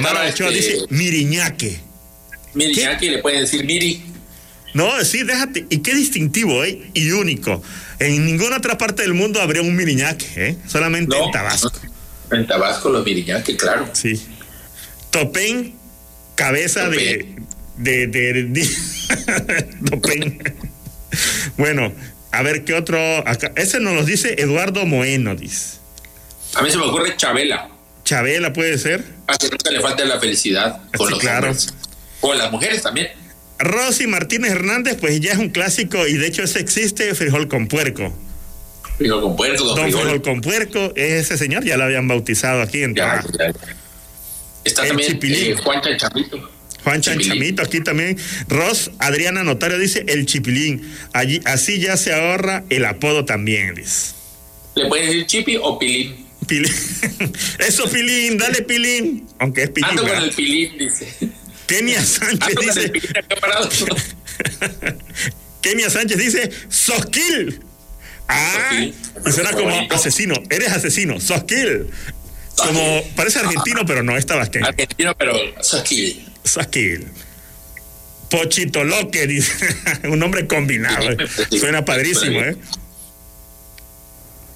[0.00, 1.80] Mara Ochoa este, dice Miriñaque.
[2.54, 2.86] Miri, ¿Qué?
[2.86, 4.02] aquí le pueden decir Miri.
[4.76, 5.64] No, sí, déjate.
[5.70, 6.82] Y qué distintivo, ¿eh?
[6.92, 7.62] Y único.
[7.98, 10.56] En ninguna otra parte del mundo habría un Miriñaque, ¿eh?
[10.66, 11.72] Solamente No, en Tabasco.
[12.30, 13.88] En Tabasco, los Miriñaque, claro.
[13.94, 14.20] Sí.
[15.10, 15.74] Topén,
[16.34, 17.36] cabeza de.
[17.78, 18.06] de.
[18.06, 18.42] de.
[18.44, 18.68] de-
[19.90, 20.38] Topén.
[21.56, 21.92] bueno,
[22.32, 22.98] a ver qué otro.
[23.26, 23.52] Acá.
[23.56, 25.78] Ese nos lo dice Eduardo Moeno, dice.
[26.54, 27.68] A mí se me ocurre Chabela,
[28.04, 29.02] Chabela puede ser.
[29.26, 31.46] para que nunca le falte la felicidad con Sí, los claro.
[31.48, 31.72] hombres.
[32.20, 33.08] O las mujeres también.
[33.58, 37.68] Rosy Martínez Hernández, pues ya es un clásico y de hecho ese existe, frijol con
[37.68, 38.14] puerco.
[38.98, 40.02] Frijol con puerco, don Don Frijol.
[40.02, 43.32] Frijol con puerco, ese señor ya lo habían bautizado aquí en Ya, Tabasco.
[43.38, 43.52] ya.
[44.64, 45.52] Está El también chipilín.
[45.52, 46.50] eh, Juan Chanchamito.
[46.82, 47.00] Juan.
[47.00, 48.16] Chanchamito aquí también.
[48.48, 50.82] Ros Adriana Notario dice el chipilín.
[51.12, 54.12] Allí, así ya se ahorra el apodo también, dice.
[54.74, 56.26] Le pueden decir Chipi o Pilín.
[56.46, 56.72] Pilín.
[57.58, 59.26] Eso, Pilín, dale Pilín.
[59.38, 59.90] Aunque es Pilín.
[59.90, 61.08] Ando con el Pilín, dice.
[61.66, 62.92] Kenia Sánchez dice.
[65.60, 67.60] Kenia Sánchez dice Sosquil.
[68.28, 68.94] Ah, y
[69.32, 70.34] suena como asesino.
[70.50, 71.20] Eres asesino.
[71.20, 71.90] Sosquil.
[72.56, 74.66] Como parece argentino, pero no es tabasqueño.
[74.66, 76.26] Argentino, pero Sosquil.
[76.44, 77.06] Sosquil.
[78.30, 79.52] Pochito Loque, dice.
[80.04, 81.16] Un nombre combinado.
[81.50, 82.56] Suena padrísimo, ¿eh?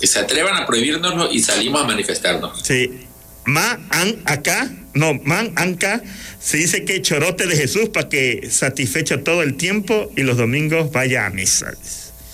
[0.00, 2.62] Que se atrevan a prohibirnoslo y salimos a manifestarnos.
[2.62, 3.06] Sí.
[3.44, 6.02] Ma an acá, no, man anca,
[6.40, 10.90] se dice que chorote de Jesús para que satisfecho todo el tiempo y los domingos
[10.92, 11.72] vaya a misa.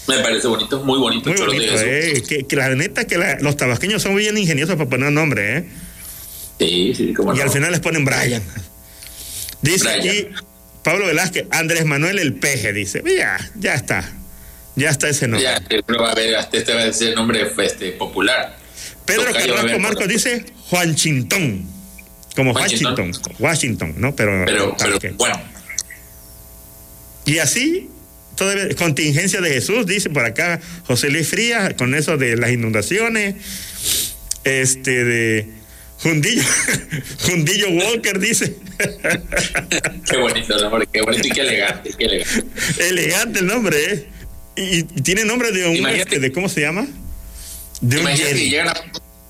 [0.09, 1.29] Me parece bonito, muy bonito.
[1.31, 2.19] Muy chorote de bonito, Jesús.
[2.19, 2.23] eh.
[2.29, 5.64] Que, que la neta que la- los tabasqueños son bien ingeniosos para poner nombre, eh.
[6.59, 7.42] Sí, sí, cómo Y no.
[7.42, 8.42] al final les ponen Brian.
[9.62, 9.99] Dice Brian.
[10.01, 10.29] aquí
[10.83, 13.03] Pablo Velázquez, Andrés Manuel el Peje, dice.
[13.16, 14.11] Ya, ya está.
[14.77, 15.42] Ya está ese nombre.
[15.49, 18.57] Ya, uno va a ver, hasta este va a ser nombre este, popular.
[19.05, 21.66] Pedro Tocayo Carrasco Marcos dice Juan Chintón.
[22.37, 22.94] Como Washington.
[22.94, 23.35] Washington.
[23.38, 24.14] Washington, ¿no?
[24.14, 25.05] Pero, Pero, pero ok.
[25.16, 25.40] bueno,
[27.25, 27.88] Y así,
[28.37, 33.35] todavía, contingencia de Jesús, dice por acá José Luis Frías, con eso de las inundaciones.
[34.44, 35.46] Este de
[36.03, 36.42] Jundillo,
[37.27, 38.55] Jundillo Walker dice.
[40.11, 42.44] qué bonito el nombre, qué bonito y qué elegante, qué elegante.
[42.88, 44.07] Elegante el nombre, ¿eh?
[44.57, 46.87] Y, y tiene nombre de un este, de cómo se llama?
[47.81, 48.51] De un Imagínate que Jedi.
[48.51, 48.75] llegan a,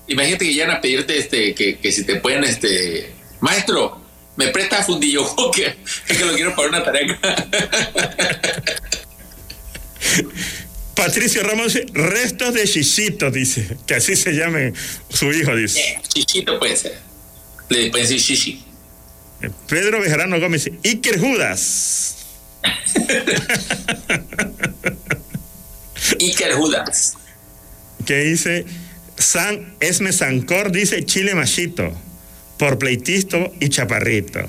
[0.07, 4.01] imagínate que llegan a pedirte este, que, que si te pueden, este, maestro,
[4.35, 7.19] me presta fundillo Walker, es que lo quiero para una tarea.
[10.95, 14.73] Patricio Ramos dice, restos de Chichito, dice, que así se llame
[15.09, 15.79] su hijo, dice.
[15.79, 16.97] Eh, Chichito puede ser.
[17.69, 18.63] Le pueden decir Shishi.
[19.67, 22.15] Pedro Bejarano Gómez dice, Iker Judas.
[26.19, 27.13] Iker Judas.
[28.05, 28.65] que dice
[29.17, 31.91] San Esme Sancor dice Chile Machito
[32.57, 34.39] por pleitisto y chaparrito.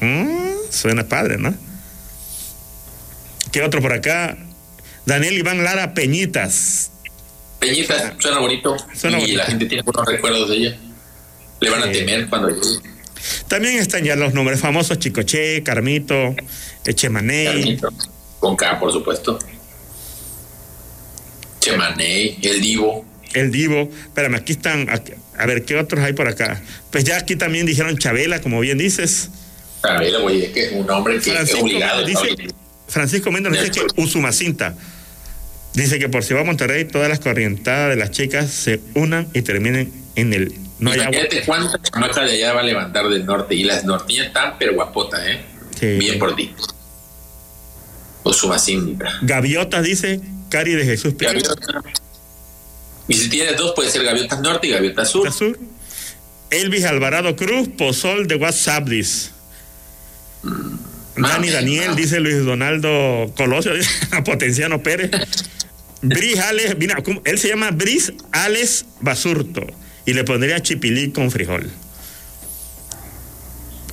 [0.00, 1.54] Mm, suena padre, ¿no?
[3.52, 4.36] ¿Qué otro por acá?
[5.06, 6.90] Daniel Iván Lara Peñitas.
[7.60, 8.76] Peñitas, suena bonito.
[8.94, 9.38] Suena y bonito.
[9.38, 10.76] la gente tiene buenos recuerdos de ella.
[11.60, 12.96] Le van a temer cuando llegue.
[13.48, 16.34] También están ya los nombres famosos, Chicoche, Carmito,
[16.84, 17.78] Echemaney.
[17.78, 17.88] Carmito.
[18.40, 19.38] Con K, por supuesto.
[21.60, 23.04] Chemaney, el Divo.
[23.36, 23.90] El Divo.
[24.06, 24.88] Espérame, aquí están.
[24.90, 26.62] aquí- a ver, ¿qué otros hay por acá?
[26.90, 29.28] Pues ya aquí también dijeron Chabela, como bien dices.
[29.82, 32.06] Chabela, güey, es que es un hombre que es Francisco obligado.
[32.06, 32.54] Está dice.
[32.88, 34.74] Francisco Méndez dice que Usumacinta.
[35.74, 39.28] Dice que por si va a Monterrey, todas las corrientadas de las chicas se unan
[39.34, 40.54] y terminen en el.
[40.78, 41.12] No hay agua.
[41.16, 43.54] Imagínate cuántas chamacas de allá va a levantar del norte.
[43.54, 45.40] Y las norteñas están, pero guapotas, ¿eh?
[45.78, 45.86] Sí.
[45.98, 46.54] Bien por ti.
[48.22, 49.18] O su macinta.
[49.22, 51.42] Gaviotas, dice Cari de Jesús Pérez.
[51.44, 51.82] Gaviota.
[53.08, 55.32] Y si tienes dos, puede ser gaviotas norte y gaviotas sur.
[55.32, 55.58] Sur.
[56.50, 59.30] Elvis Alvarado Cruz, Pozol de WhatsApp, dice.
[60.42, 60.76] Dani
[61.16, 62.02] Mami, Daniel, mami.
[62.02, 63.90] dice Luis Donaldo Colosio, dice
[64.24, 65.10] Potenciano Pérez.
[66.02, 66.76] Bris Alex,
[67.24, 69.66] él se llama Bris Alex Basurto
[70.04, 71.70] y le pondría chipilí con frijol.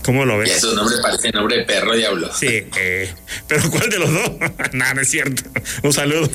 [0.04, 0.58] ¿Cómo lo Y ves?
[0.58, 2.30] esos nombres parecen nombre de perro diablo.
[2.38, 3.14] Sí, eh,
[3.48, 4.32] pero ¿cuál de los dos?
[4.74, 5.44] Nada, no es cierto.
[5.82, 6.30] Un saludo.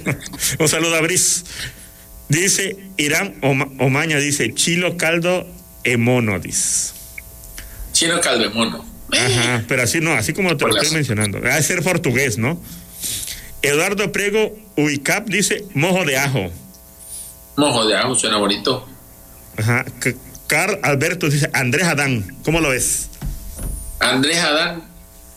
[0.58, 1.44] Un saludo a Bris.
[2.28, 5.46] Dice Irán Oma- Omaña, dice Chilo Caldo
[5.84, 6.92] Emono, dice.
[7.92, 8.84] Chino Calvemono.
[9.10, 11.38] Ajá, pero así no, así como te lo estoy mencionando.
[11.38, 12.62] Ha de ser portugués, ¿no?
[13.62, 16.50] Eduardo Prego Uicap dice mojo de ajo.
[17.56, 18.86] Mojo de ajo, suena bonito.
[19.56, 19.84] Ajá.
[20.46, 22.36] Carl Alberto dice Andrés Adán.
[22.44, 23.08] ¿Cómo lo ves?
[24.00, 24.84] Andrés Adán.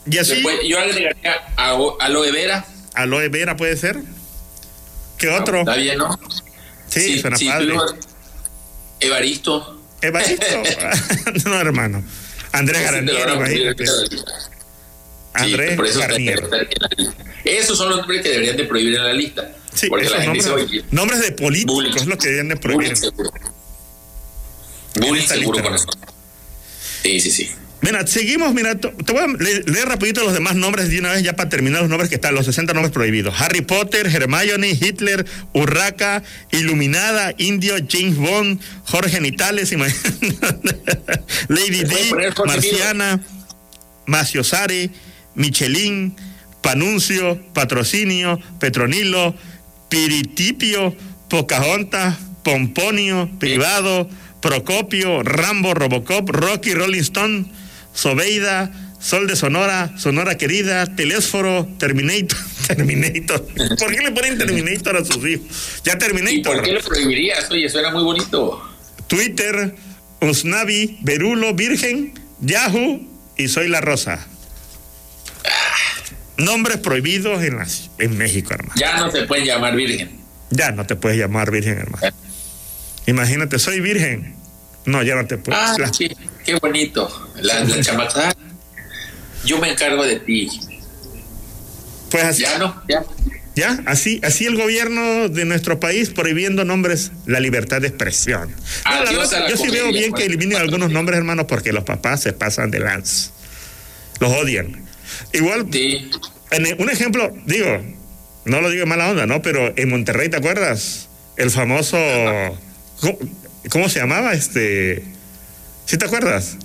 [0.06, 2.65] Y así, Después, yo agregaría a aloe vera.
[2.93, 3.99] aloe vera puede ser.
[5.17, 5.60] ¿Qué otro?
[5.62, 6.19] Está bien, ¿no?
[6.99, 7.73] Sí, suena sí, padre.
[8.99, 9.82] Evaristo.
[10.01, 10.45] Evaristo.
[11.45, 12.04] no, hermano.
[12.51, 13.84] Andrés Ese te lo Garnier, van a poner imagínate.
[13.84, 13.89] en
[14.25, 14.41] la-
[15.34, 16.01] Sí, Andrés por eso.
[17.45, 19.49] Esos son los nombres que deberían de prohibir en la lista.
[19.73, 21.95] Sí, porque esos la gente nombres, dice, nombres de políticos Bullying.
[21.95, 22.88] es lo que deben de prohibir.
[22.89, 23.32] bullying seguro.
[24.95, 25.86] Bullying seguro con eso.
[27.04, 27.51] Sí, sí, sí.
[27.82, 31.24] Mira, seguimos, mira, te voy a le- leer rapidito los demás nombres de una vez
[31.24, 33.34] ya para terminar los nombres que están, los 60 nombres prohibidos.
[33.41, 39.72] Harry Potter, Hermione, Hitler, Urraca, Iluminada, Indio, James Bond, Jorge Nitales.
[41.48, 43.20] Lady ¿Se puede D, Marciana,
[44.06, 44.89] Maciosare,
[45.36, 46.15] Michelin,
[46.62, 49.36] Panuncio, Patrocinio, Petronilo,
[49.89, 50.96] Piritipio,
[51.30, 54.08] Pocahontas, Pomponio, Privado,
[54.41, 57.46] Procopio, Rambo, Robocop, Rocky, Rolling Stone,
[57.93, 63.45] Sobeida, Sol de Sonora, Sonora Querida, Telésforo, Terminator, Terminator.
[63.80, 65.82] ¿Por qué le ponen Terminator a sus hijos?
[65.84, 66.62] Ya ¿Y por Terminator.
[66.63, 67.49] qué lo prohibirías?
[67.51, 68.62] Oye, suena muy bonito.
[69.08, 69.75] Twitter,
[70.21, 73.01] Usnavi, Berulo, Virgen, Yahoo
[73.38, 74.27] y Soy la Rosa.
[76.38, 78.73] Nombres prohibidos en, las- en México, hermano.
[78.80, 80.19] Ya no se pueden llamar virgen.
[80.49, 82.08] Ya no te puedes llamar Virgen, hermano.
[83.06, 84.36] Imagínate, soy Virgen.
[84.86, 85.60] No, ya no te puedes.
[85.62, 86.15] Ah, La- qué,
[86.46, 87.30] qué bonito.
[87.36, 88.34] La, la chamaca.
[89.46, 90.50] Yo me encargo de ti.
[92.10, 93.04] Pues así, Ya no, ya.
[93.56, 98.50] ya, así, así el gobierno de nuestro país prohibiendo nombres, la libertad de expresión.
[98.86, 100.22] No, la verdad, yo sí veo bien pues.
[100.24, 103.30] que eliminen algunos nombres, hermanos, porque los papás se pasan de lance.
[104.20, 104.84] Los odian.
[105.34, 106.10] Igual, Sí.
[106.52, 107.82] en un ejemplo, digo,
[108.46, 109.41] no lo digo en mala onda, ¿no?
[109.41, 111.08] Pero en Monterrey, ¿te acuerdas?
[111.38, 111.98] El famoso.
[113.00, 113.17] ¿Cómo,
[113.69, 114.34] cómo se llamaba?
[114.34, 115.04] Este.
[115.86, 116.58] ¿Sí te acuerdas?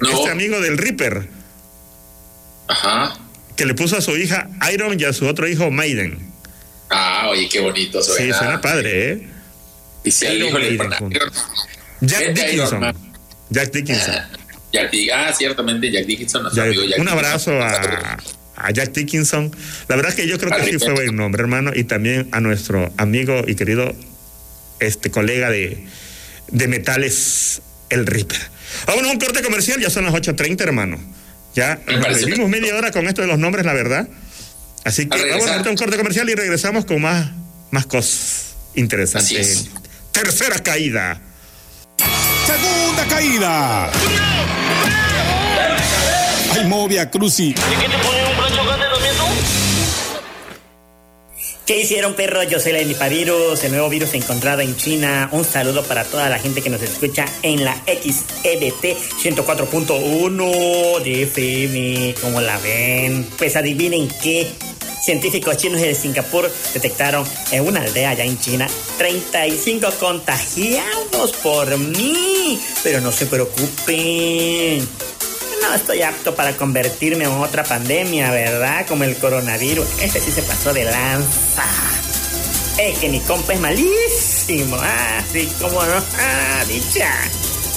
[0.00, 0.10] No.
[0.10, 1.28] Este amigo del Reaper,
[2.68, 3.14] Ajá.
[3.56, 6.18] que le puso a su hija Iron y a su otro hijo Maiden.
[6.90, 8.38] Ah, oye, qué bonito Sí, suena.
[8.38, 9.28] suena padre, ¿eh?
[10.04, 11.12] Y si al hijo le Maiden.
[11.12, 11.32] Iron-
[12.00, 12.94] Jack Iron Dickinson.
[13.50, 14.14] Jack Dickinson.
[14.72, 17.08] Jack ah, ciertamente, Jack Dickinson, amigo Jack un Dickinson.
[17.08, 18.18] abrazo a,
[18.56, 19.54] a Jack Dickinson.
[19.88, 21.70] La verdad es que yo creo que Al sí fue buen nombre, hermano.
[21.74, 23.94] Y también a nuestro amigo y querido
[24.80, 25.86] este colega de,
[26.50, 28.40] de metales, el Reaper.
[28.86, 30.98] Vámonos a un corte comercial, ya son las 8.30, hermano.
[31.54, 31.78] Ya
[32.18, 34.08] vivimos media hora con esto de los nombres, la verdad.
[34.84, 37.30] Así que A vamos a un corte comercial y regresamos con más,
[37.70, 39.32] más cosas interesantes.
[39.32, 39.64] es.
[40.12, 41.20] Tercera caída.
[42.46, 43.90] Segunda caída.
[46.52, 47.54] Ay, Movia Cruci.
[51.66, 52.42] ¿Qué hicieron, perro?
[52.42, 55.30] Yo soy la Emipavirus, el nuevo virus encontrado en China.
[55.32, 62.16] Un saludo para toda la gente que nos escucha en la XEBT 104.1 de FM.
[62.20, 63.26] ¿Cómo la ven?
[63.38, 64.46] Pues adivinen qué.
[65.02, 68.66] Científicos chinos de Singapur detectaron en una aldea allá en China
[68.98, 72.60] 35 contagiados por mí.
[72.82, 74.86] Pero no se preocupen.
[75.68, 78.86] No estoy apto para convertirme en otra pandemia, ¿verdad?
[78.86, 79.86] Como el coronavirus.
[80.02, 81.64] Este sí se pasó de lanza.
[82.78, 84.76] Es que mi compa es malísimo.
[84.78, 85.94] Ah, sí, cómo no.
[86.18, 87.08] Ah, dicha.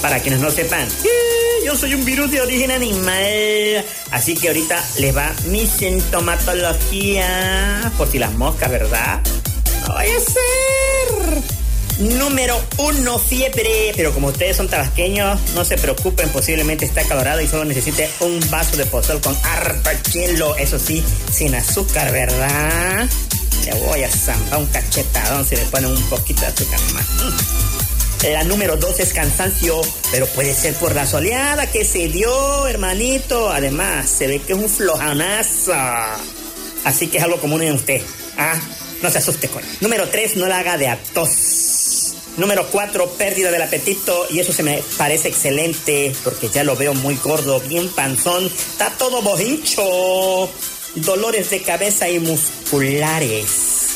[0.02, 3.84] Para quienes no sepan, eh, yo soy un virus de origen animal.
[4.10, 7.90] Así que ahorita les va mi sintomatología.
[7.96, 9.20] Por si las moscas, ¿verdad?
[9.86, 11.27] No vaya a ser.
[11.98, 13.92] Número uno, fiebre.
[13.96, 18.38] Pero como ustedes son tabasqueños, no se preocupen, posiblemente está acalorado y solo necesite un
[18.50, 20.56] vaso de pozol con harto hielo.
[20.56, 23.08] Eso sí, sin azúcar, ¿verdad?
[23.64, 27.06] Le voy a zambar un cachetadón si le ponen un poquito de azúcar más.
[28.22, 29.80] La número dos es cansancio,
[30.10, 33.50] pero puede ser por la soleada que se dio, hermanito.
[33.50, 35.72] Además, se ve que es un flojanazo.
[36.84, 38.02] Así que es algo común en usted.
[38.36, 38.54] Ah,
[39.02, 39.62] no se asuste con.
[39.80, 41.77] Número 3, no la haga de atos.
[42.38, 44.26] Número 4, pérdida del apetito.
[44.30, 48.46] Y eso se me parece excelente porque ya lo veo muy gordo, bien panzón.
[48.46, 50.48] Está todo bohincho.
[50.94, 53.88] Dolores de cabeza y musculares.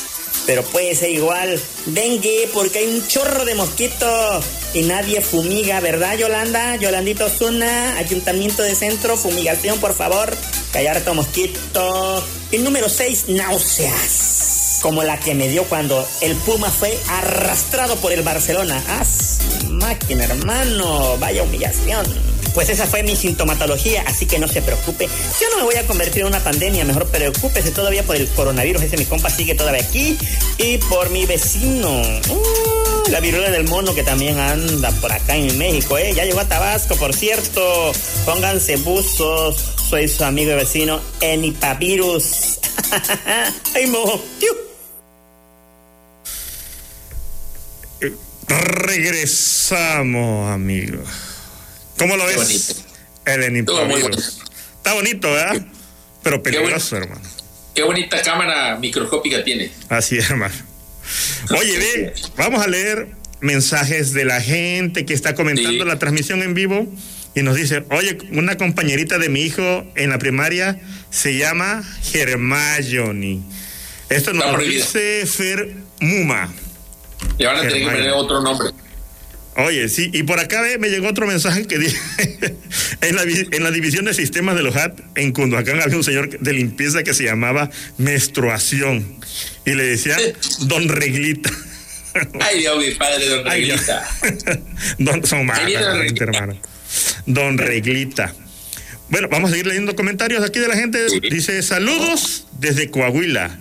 [0.45, 6.17] Pero puede ser igual dengue porque hay un chorro de mosquitos y nadie fumiga, ¿verdad,
[6.17, 6.75] Yolanda?
[6.75, 10.35] Yolandito Zuna, Ayuntamiento de Centro, fumigación, por favor.
[10.73, 12.23] Callar mosquito.
[12.51, 14.52] Y número 6, náuseas.
[14.83, 18.83] Como la que me dio cuando el Puma fue arrastrado por el Barcelona.
[18.89, 19.03] ¡Ah,
[19.69, 21.17] máquina, hermano!
[21.19, 22.05] Vaya humillación.
[22.53, 25.07] Pues esa fue mi sintomatología, así que no se preocupe.
[25.39, 28.81] Yo no me voy a convertir en una pandemia, mejor preocúpese todavía por el coronavirus.
[28.83, 30.17] Ese mi compa sigue todavía aquí.
[30.57, 32.01] Y por mi vecino.
[32.29, 36.13] Uh, la viruela del mono que también anda por acá en México, ¿eh?
[36.13, 37.93] Ya llegó a Tabasco, por cierto.
[38.25, 39.55] Pónganse buzos.
[39.89, 42.59] Soy su amigo y vecino Enipavirus.
[43.75, 44.21] ¡Ay, mojo!
[48.47, 51.07] Regresamos, amigos.
[51.97, 52.47] ¿Cómo lo Qué ves?
[52.47, 52.73] bonito.
[53.25, 54.41] El enipavirus.
[54.77, 55.65] Está bonito, ¿verdad?
[56.23, 57.21] Pero peligroso, hermano.
[57.73, 59.71] Qué bonita cámara microscópica tiene.
[59.89, 60.53] Así es, hermano.
[61.57, 63.07] Oye, ve, vamos a leer
[63.41, 65.89] mensajes de la gente que está comentando Sí.
[65.89, 66.87] la transmisión en vivo
[67.35, 70.79] y nos dice, oye, una compañerita de mi hijo en la primaria
[71.09, 73.39] se llama Hermione.
[74.09, 76.53] Esto nos lo dice Fer Muma.
[77.37, 78.69] Le van a tener que poner otro nombre.
[79.55, 81.97] Oye, sí, y por acá ve, me llegó otro mensaje que dice,
[83.01, 86.39] en, la, en la división de sistemas de los HAT, en Cunduacán había un señor
[86.39, 89.19] de limpieza que se llamaba menstruación
[89.65, 90.17] y le decía
[90.61, 91.51] Don Reglita.
[92.41, 93.45] Ay, Dios, mi padre, don.
[93.45, 94.07] Reglita.
[94.99, 96.55] Don, son malas gente, hermano.
[97.25, 98.33] Don Reglita.
[99.09, 101.07] Bueno, vamos a seguir leyendo comentarios aquí de la gente.
[101.21, 103.59] Dice, saludos desde Coahuila.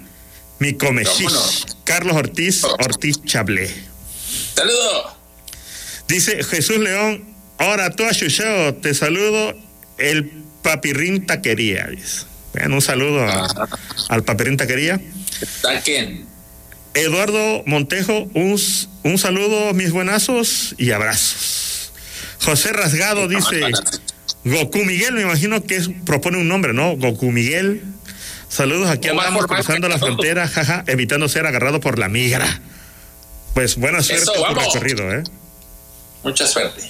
[0.70, 1.04] Mi.
[1.28, 1.66] Vámonos.
[1.84, 3.68] Carlos Ortiz, Ortiz Chablé.
[4.54, 5.12] Saludos.
[6.08, 7.24] Dice Jesús León,
[7.58, 9.54] ahora tú Chucheo, te saludo
[9.98, 10.30] el
[10.62, 11.86] papirrín taquería.
[11.88, 12.26] Dice.
[12.52, 13.68] Bueno, un saludo a-
[14.08, 15.00] al papirrín taquería.
[15.62, 16.26] Saquen.
[16.94, 18.60] Eduardo Montejo, un,
[19.04, 21.92] un saludo, mis buenazos y abrazos.
[22.44, 23.60] José Rasgado dice,
[24.44, 26.96] Goku Miguel, me imagino que es- propone un nombre, ¿no?
[26.96, 27.82] Goku Miguel.
[28.52, 32.60] Saludos, aquí O andamos cruzando la frontera, jaja, evitando ser agarrado por la migra.
[33.54, 35.22] Pues buena suerte Eso, en tu recorrido, ¿eh?
[36.22, 36.82] Mucha suerte.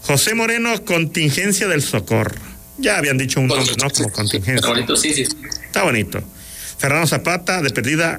[0.00, 2.40] José Moreno, contingencia del socorro.
[2.78, 3.90] Ya habían dicho un nombre, ¿no?
[3.90, 4.66] Como Está contingencia.
[4.66, 5.28] bonito, sí, sí.
[5.66, 6.22] Está bonito.
[6.78, 8.18] Fernando Zapata, de perdida,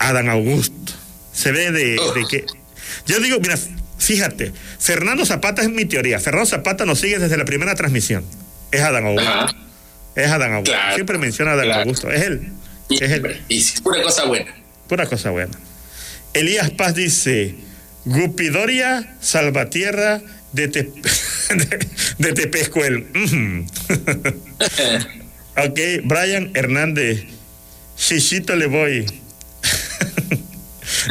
[0.00, 0.92] Adán Augusto.
[1.32, 2.44] Se ve de, de que.
[3.06, 3.56] Yo digo, mira,
[3.98, 6.18] fíjate, Fernando Zapata es mi teoría.
[6.18, 8.24] Fernando Zapata nos sigue desde la primera transmisión.
[8.72, 9.30] Es Adán Augusto.
[9.30, 9.56] Ajá.
[10.14, 10.72] Es Adán Augusto.
[10.72, 10.94] Claro.
[10.94, 11.80] Siempre menciona a Adán Claro.
[11.82, 12.10] Augusto.
[12.10, 12.48] Es él.
[12.88, 13.40] Y, Es él.
[13.48, 14.54] y pura cosa buena.
[14.88, 15.52] Pura cosa buena.
[16.34, 17.54] Elías Paz dice:
[18.04, 20.20] Gupidoria Salvatierra
[20.52, 20.82] de, Te-
[21.54, 21.86] de,
[22.18, 23.06] de Tepescuel.
[25.54, 27.24] Ok, Brian Hernández.
[27.96, 29.04] Chichito le voy.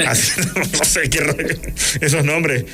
[0.08, 1.56] Así, no sé qué rollo.
[2.02, 2.66] Esos nombres.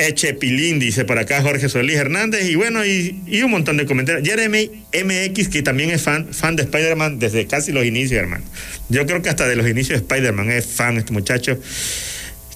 [0.00, 2.48] Echepilín, dice por acá Jorge Solís Hernández.
[2.48, 4.26] Y bueno, y, y un montón de comentarios.
[4.26, 8.44] Jeremy MX, que también es fan, fan de Spider-Man desde casi los inicios, hermano.
[8.88, 11.58] Yo creo que hasta de los inicios de Spider-Man es fan este muchacho.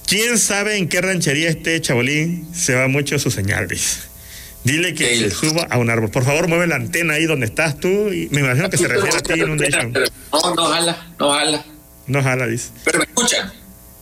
[0.07, 2.47] ¿Quién sabe en qué ranchería esté Chabolín?
[2.53, 3.99] Se va mucho su señal, dice.
[4.63, 6.09] Dile que se suba a un árbol.
[6.09, 8.11] Por favor, mueve la antena ahí donde estás tú.
[8.11, 9.93] Y me imagino que se refiere a ti, Inundation.
[9.93, 11.65] No, no jala, no jala.
[12.07, 12.69] No jala, dice.
[12.83, 13.51] Pero me escuchan.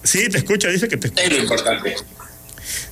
[0.04, 1.24] Sí, te escucha, dice que te escucha.
[1.24, 1.96] Es lo importante.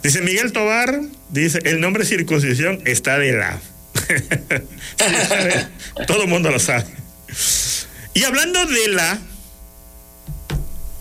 [0.03, 3.59] Dice Miguel Tobar, dice, el nombre circuncisión está de la.
[6.07, 6.85] Todo el mundo lo sabe.
[8.13, 9.19] Y hablando de la,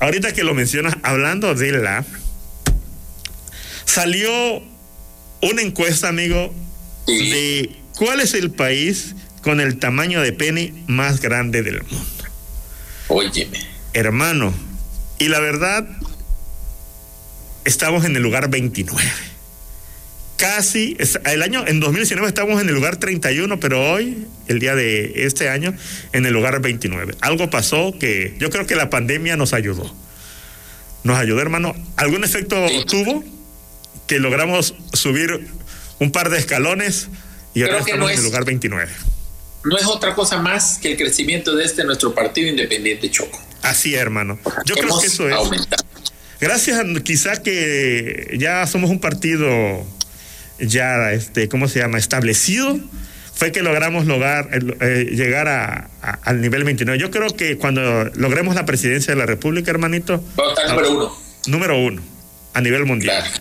[0.00, 2.04] ahorita que lo mencionas, hablando de la,
[3.85, 4.62] salió
[5.42, 6.54] una encuesta, amigo,
[7.06, 12.24] de cuál es el país con el tamaño de pene más grande del mundo.
[13.09, 13.59] Óyeme.
[13.92, 14.54] Hermano,
[15.18, 15.88] y la verdad,
[17.64, 19.03] estamos en el lugar 29.
[20.37, 20.96] Casi,
[21.27, 25.51] el año, en 2019 estábamos en el lugar 31, pero hoy, el día de este
[25.51, 25.75] año,
[26.12, 27.14] en el lugar 29.
[27.20, 29.94] Algo pasó que yo creo que la pandemia nos ayudó.
[31.05, 31.75] Nos ayudó, hermano.
[31.96, 32.57] ¿Algún efecto
[32.88, 33.23] tuvo
[34.07, 35.46] que logramos subir
[35.99, 37.09] un par de escalones
[37.53, 38.90] y ahora Creo estamos no en el lugar 29?
[39.64, 43.38] No es otra cosa más que el crecimiento de este nuestro partido independiente Choco.
[43.61, 44.38] Así, hermano.
[44.64, 45.35] Yo creo que eso es.
[45.35, 45.89] aumentado.
[46.40, 49.87] Gracias a quizá que ya somos un partido
[50.59, 51.98] ya, este, ¿cómo se llama?
[51.98, 52.79] Establecido,
[53.35, 56.98] fue que logramos lograr, el- eh, llegar a, a- al nivel 29.
[57.00, 60.92] Yo creo que cuando logremos la presidencia de la República, hermanito, Vamos a estar número
[60.96, 61.16] uno.
[61.46, 62.03] número uno
[62.53, 63.22] a nivel mundial.
[63.22, 63.40] Claro.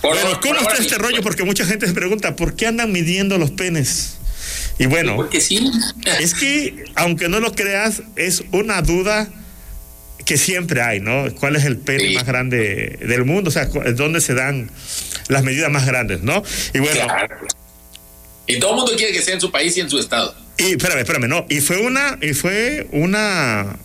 [0.00, 1.22] Por- bueno, por ¿cómo está este rollo?
[1.22, 4.16] Porque mucha gente se pregunta, ¿por qué andan midiendo los penes?
[4.78, 5.70] Y bueno, Porque sí.
[6.20, 9.28] es que, aunque no lo creas, es una duda
[10.24, 11.26] que siempre hay, ¿no?
[11.38, 12.14] ¿Cuál es el pene Sí.
[12.14, 13.48] más grande del mundo?
[13.48, 14.70] O sea, ¿dónde se dan
[15.28, 16.42] las medidas más grandes, ¿no?
[16.72, 17.36] Y bueno, Claro.
[18.46, 20.34] Y todo el mundo quiere que sea en su país y en su estado.
[20.58, 21.46] y espérame, espérame, no.
[21.48, 23.76] Y fue una, y fue una,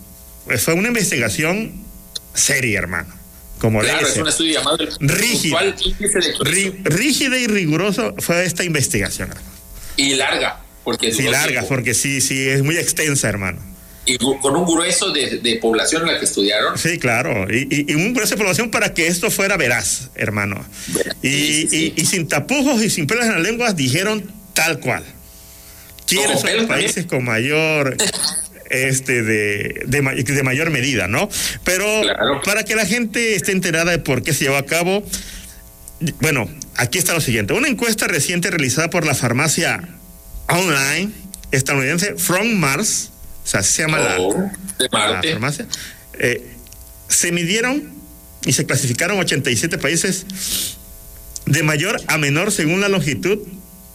[0.58, 1.72] fue una investigación
[2.34, 3.12] seria, hermano.
[3.58, 9.28] Como Claro, es un estudio llamado el Índice de rígida y rigurosa fue esta investigación,
[9.30, 9.46] hermano.
[9.96, 11.68] Y larga, porque Sí, larga, tiempo.
[11.68, 13.58] porque sí, sí, es muy extensa, hermano.
[14.06, 16.76] Y con un grueso de, de población en la que estudiaron.
[16.78, 17.46] Sí, claro.
[17.52, 20.64] Y, y, y un grueso de población para que esto fuera veraz, hermano.
[21.22, 21.92] Y, Sí, sí, sí.
[21.96, 25.04] y- sin tapujos y sin pelos en las lenguas dijeron tal cual.
[26.06, 27.96] ¿Quiénes son los países con mayor
[28.70, 31.28] este de, de, ma- de mayor medida, ¿no?
[31.64, 32.40] Pero Claro.
[32.44, 35.04] para que la gente esté enterada de por qué se llevó a cabo,
[36.20, 37.52] bueno, aquí está lo siguiente.
[37.52, 39.88] Una encuesta reciente realizada por la farmacia
[40.48, 41.10] online
[41.52, 43.10] estadounidense From Mars,
[43.50, 45.66] sea, se llama la, Oh, la farmacia,
[46.18, 46.46] eh,
[47.08, 47.92] se midieron
[48.44, 50.26] y se clasificaron 87 países
[51.46, 53.38] de mayor a menor según la longitud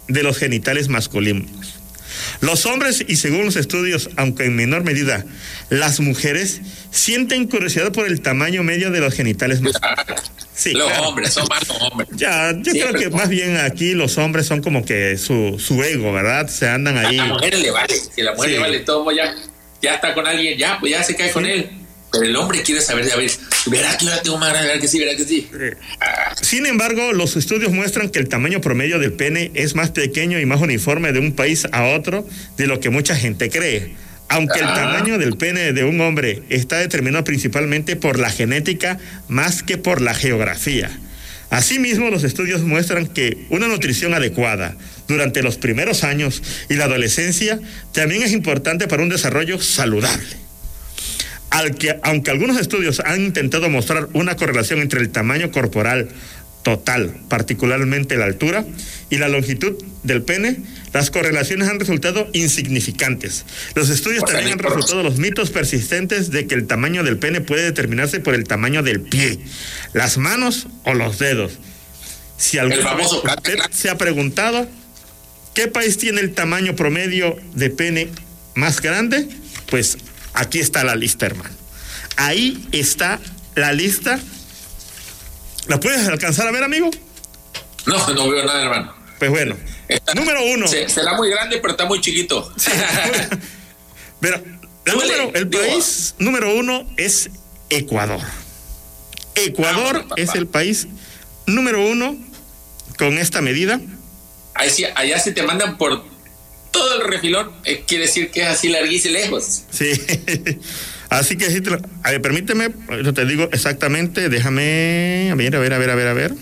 [0.08, 1.75] de los genitales masculinos.
[2.42, 5.26] Los hombres, y según los estudios, aunque en menor medida,
[5.70, 10.22] las mujeres sienten curiosidad por el tamaño medio de los genitales masculinos.
[10.58, 11.10] Sí, Los claro.
[11.10, 12.08] hombres, son más los hombres.
[12.14, 15.84] Ya, yo Siempre creo que más bien aquí los hombres son como que su, su
[15.84, 16.48] ego, ¿verdad?
[16.48, 17.18] Se andan A ahí.
[17.18, 17.94] la mujer le vale.
[17.94, 18.56] Si a la mujer Sí.
[18.56, 19.36] le vale todo, ya,
[19.82, 21.70] ya está con alguien, ya, pues ya se cae con él.
[22.10, 23.30] Pero el hombre quiere saber, a ver,
[23.68, 25.48] verá que tengo más grande, verá que sí, verá que sí.
[26.42, 30.46] Sin embargo, los estudios muestran que el tamaño promedio del pene es más pequeño y
[30.46, 33.96] más uniforme de un país a otro de lo que mucha gente cree.
[34.28, 34.74] Aunque el Ah.
[34.74, 38.98] tamaño del pene de un hombre está determinado principalmente por la genética
[39.28, 40.90] más que por la geografía.
[41.52, 44.76] Asimismo, los estudios muestran que una nutrición adecuada
[45.08, 47.60] durante los primeros años y la adolescencia
[47.94, 50.26] también es importante para un desarrollo saludable.
[51.56, 56.10] Al que, aunque algunos estudios han intentado mostrar una correlación entre el tamaño corporal
[56.64, 58.66] total, particularmente la altura
[59.10, 60.58] y la longitud del pene,
[60.92, 63.46] las correlaciones han resultado insignificantes.
[63.74, 67.64] Los estudios también han resultado los mitos persistentes de que el tamaño del pene puede
[67.64, 69.40] determinarse por el tamaño del pie,
[69.94, 71.54] las manos o los dedos.
[72.38, 74.68] Si alguna vez famoso usted se ha preguntado
[75.54, 78.10] qué país tiene el tamaño promedio de pene
[78.56, 79.30] más grande,
[79.70, 79.98] pues
[80.36, 81.50] aquí está la lista, hermano.
[82.18, 83.20] Ahí está
[83.56, 84.20] la lista.
[85.68, 86.90] ¿La puedes alcanzar a ver, amigo?
[87.86, 88.94] No, no veo nada, hermano.
[89.20, 89.56] Pues bueno,
[89.88, 90.68] Está- número uno.
[90.68, 92.52] Se- será muy grande, pero está muy chiquito.
[94.20, 94.42] Pero
[94.86, 95.62] la número- el digo.
[95.64, 97.30] país número uno es
[97.70, 98.22] Ecuador.
[99.36, 100.88] Ecuador es el país
[101.46, 102.16] número uno
[102.98, 103.80] con esta medida.
[104.54, 106.04] Ahí sí, allá si te mandan por
[106.76, 109.64] todo el refilón, eh, quiere decir que es así larguísimo y lejos.
[109.72, 109.92] Sí.
[111.10, 111.46] Así que
[112.04, 112.70] a ver, permíteme,
[113.04, 116.34] yo te digo exactamente, déjame, a ver, a ver, a ver, a ver, a ver.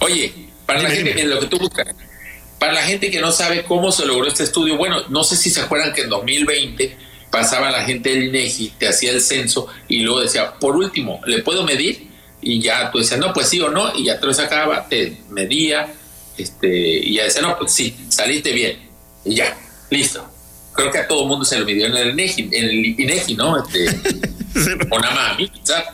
[0.00, 0.32] Oye,
[0.66, 1.86] para la gente, en lo que tú buscas,
[2.58, 5.50] para la gente que no sabe cómo se logró este estudio, bueno, no sé si
[5.50, 6.96] se acuerdan que en 2020
[7.30, 11.42] pasaba la gente del INEGI, te hacía el censo y luego decía, por último, ¿le
[11.42, 12.10] puedo medir?
[12.42, 15.16] Y ya tú decías, no, pues sí o no, y ya te lo sacaba, te
[15.30, 15.92] medía,
[16.36, 18.93] este, y ya decía, no, pues sí, saliste bien,
[19.24, 19.56] y ya,
[19.90, 20.30] listo.
[20.74, 23.34] Creo que a todo el mundo se lo midió en el INEGI, en el INEGI
[23.36, 23.62] ¿no?
[23.62, 23.86] Este,
[24.90, 25.84] o nada más a mí, quizás.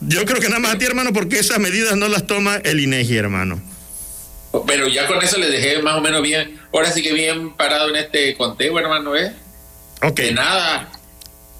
[0.00, 2.80] Yo creo que nada más a ti, hermano, porque esas medidas no las toma el
[2.80, 3.62] INEGI, hermano.
[4.66, 6.58] Pero ya con eso les dejé más o menos bien.
[6.72, 9.32] Ahora sí que bien parado en este conteo, hermano, ¿eh?
[10.02, 10.16] Ok.
[10.16, 10.90] De nada.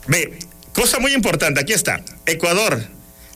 [0.07, 0.39] Ve,
[0.73, 2.03] cosa muy importante, aquí está.
[2.27, 2.81] Ecuador,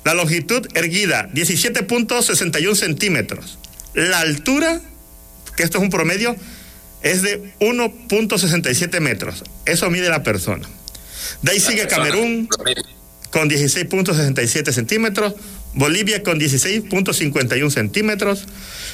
[0.04, 3.58] la longitud erguida, 17.61 centímetros.
[3.94, 4.80] La altura,
[5.56, 6.34] que esto es un promedio,
[7.02, 9.44] es de 1.67 metros.
[9.66, 10.68] Eso mide la persona.
[11.42, 12.48] De ahí sigue Camerún
[13.30, 15.34] con 16.67 centímetros,
[15.74, 18.44] Bolivia con 16.51 centímetros,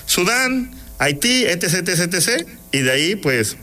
[0.07, 2.47] Sudán, Haití, etc, etc, etc.
[2.73, 3.57] Y de ahí, pues,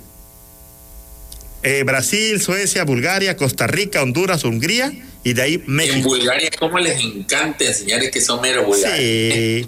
[1.63, 4.91] eh, Brasil, Suecia, Bulgaria, Costa Rica, Honduras, Hungría
[5.23, 6.09] y de ahí En México.
[6.09, 8.99] Bulgaria, ¿cómo les encanta enseñar que son mero vulgares?
[8.99, 9.67] Sí.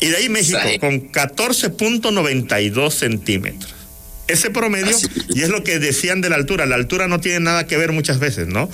[0.00, 3.81] Y de ahí México con 14.92 centímetros.
[4.28, 5.08] Ese promedio, Así.
[5.30, 7.92] y es lo que decían de la altura, la altura no tiene nada que ver
[7.92, 8.70] muchas veces, ¿no?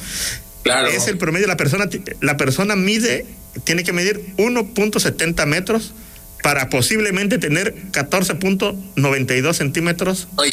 [0.62, 0.88] Claro.
[0.88, 1.88] Es el promedio, la persona,
[2.20, 3.24] la persona mide,
[3.64, 5.92] tiene que medir 1.70 metros
[6.42, 10.52] para posiblemente tener 14.92 centímetros Oye,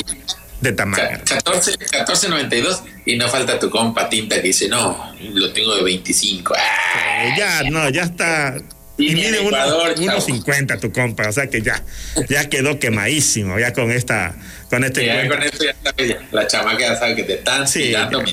[0.61, 1.03] de tamaño.
[1.25, 6.53] 14, 14.92 y no falta tu compa Tinta que dice, no, lo tengo de 25.
[6.57, 8.55] Ah, Eh, ya, no, ya está.
[8.97, 10.19] Y Y mide Ecuador, chavo.
[10.27, 11.83] 1.50 tu compa, o sea que ya,
[12.29, 14.35] ya quedó quemadísimo, ya con esta,
[14.69, 15.93] con este ya con esto ya está,
[16.31, 17.79] la chamaca ya sabe que te están Sí.
[17.83, 18.23] tirando.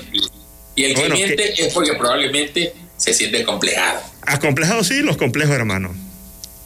[0.74, 4.00] Y el que Bueno, miente es porque probablemente se siente complejado.
[4.22, 5.92] Acomplejado sí, los complejos, hermano.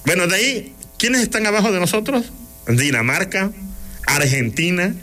[0.05, 2.27] Bueno, de ahí, ¿quiénes están abajo de nosotros?
[2.69, 3.51] Dinamarca,
[4.07, 4.95] Argentina,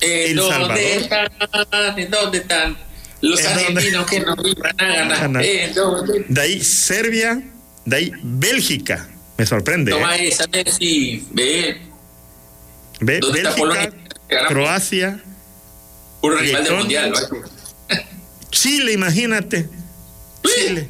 [0.00, 0.78] ¿En El dónde Salvador.
[0.80, 1.98] están?
[1.98, 2.78] ¿En dónde están?
[3.20, 4.86] Los argentinos que no iban a
[5.18, 5.42] ganar.
[5.42, 7.42] De ahí Serbia,
[7.88, 9.08] de ahí Bélgica.
[9.36, 9.92] Me sorprende.
[9.92, 10.28] Toma ¿eh?
[10.28, 11.26] esa, Messi.
[11.30, 11.80] Ve,
[13.00, 13.92] Ve- ¿Dónde está Bélgica, Polonia?
[14.28, 14.52] Ganamos.
[14.52, 15.20] Croacia,
[16.20, 17.10] puro rival del mundial.
[17.12, 17.98] ¿no?
[18.50, 19.68] Chile, imagínate.
[20.44, 20.88] Chile.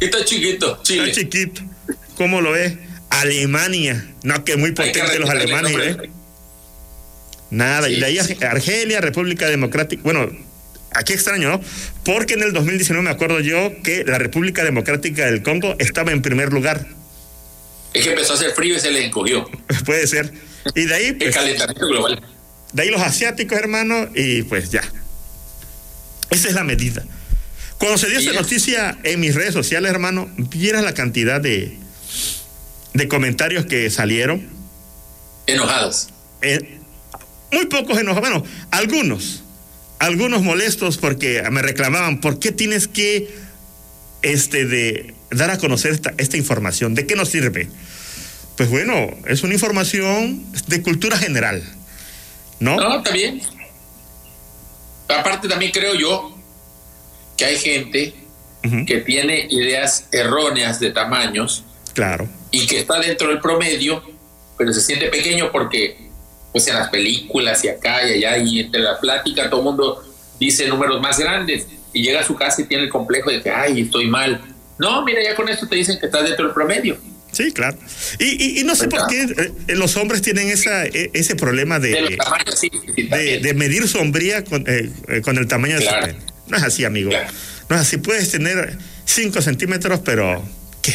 [0.00, 1.10] Está chiquito, Chile.
[1.10, 1.62] Está chiquito.
[2.16, 2.74] ¿Cómo lo ves?
[3.10, 4.14] Alemania.
[4.22, 6.10] No, que muy que potente los alemanes, ¿eh?
[7.50, 7.88] Nada.
[7.88, 8.18] y de ahí.
[8.42, 10.02] Argelia, República Democrática.
[10.02, 10.30] Bueno,
[10.96, 11.60] aquí extraño, ¿no?
[12.04, 16.22] Porque en el 2019 me acuerdo yo que la República Democrática del Congo estaba en
[16.22, 16.86] primer lugar.
[17.94, 19.48] Es que empezó a hacer frío y se le encogió.
[19.84, 20.32] Puede ser.
[20.74, 22.22] Y de ahí, El pues, calentamiento global.
[22.72, 24.82] de ahí los asiáticos, hermano, y pues ya.
[26.30, 27.04] Esa es la medida.
[27.78, 31.76] Cuando se dio esa noticia en mis redes sociales, hermano, vieras la cantidad de,
[32.94, 34.46] de comentarios que salieron.
[35.46, 36.08] Enojados.
[36.42, 36.78] Eh,
[37.52, 39.42] muy pocos enojados, bueno, algunos,
[39.98, 43.28] algunos molestos porque me reclamaban, ¿por qué tienes que
[44.22, 46.94] este, de, dar a conocer esta, esta información?
[46.94, 47.68] ¿De qué nos sirve?
[48.56, 51.62] Pues bueno, es una información de cultura general,
[52.60, 52.76] ¿no?
[52.76, 53.42] No, está bien.
[55.08, 56.36] Aparte también creo yo
[57.36, 58.14] que hay gente
[58.64, 62.28] Ujú, que tiene ideas erróneas de tamaños Claro.
[62.50, 64.02] y que está dentro del promedio,
[64.58, 66.05] pero se siente pequeño porque,
[66.52, 70.02] pues en las películas y acá y allá y entre la plática todo el mundo
[70.40, 73.50] dice números más grandes y llega a su casa y tiene el complejo de que,
[73.50, 74.40] ay, estoy mal.
[74.78, 76.98] No, mira, ya con esto te dicen que estás dentro del promedio.
[77.32, 77.76] Sí, claro.
[78.18, 81.78] Y, y- y no sé por qué eh, los hombres tienen esa, e- ese problema
[81.78, 83.42] De de, tamaños, sí, sí, de, también.
[83.42, 86.16] de medir sombría con, eh, eh, con el tamaño de su pene.
[86.48, 87.10] No es así, amigo.
[87.10, 87.28] Claro.
[87.68, 87.96] No es así.
[87.98, 90.42] Puedes tener 5 centímetros, pero
[90.82, 90.94] ¿qué?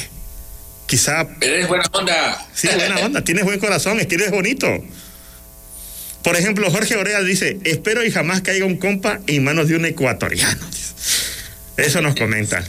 [0.88, 2.48] quizá Pero eres buena onda.
[2.54, 4.68] Sí, buena onda, tienes buen corazón, es que eres bonito.
[6.24, 9.86] Por ejemplo, Jorge Orea dice, espero y jamás caiga un compa en manos de un
[9.86, 10.62] ecuatoriano.
[11.78, 12.64] Eso nos comenta.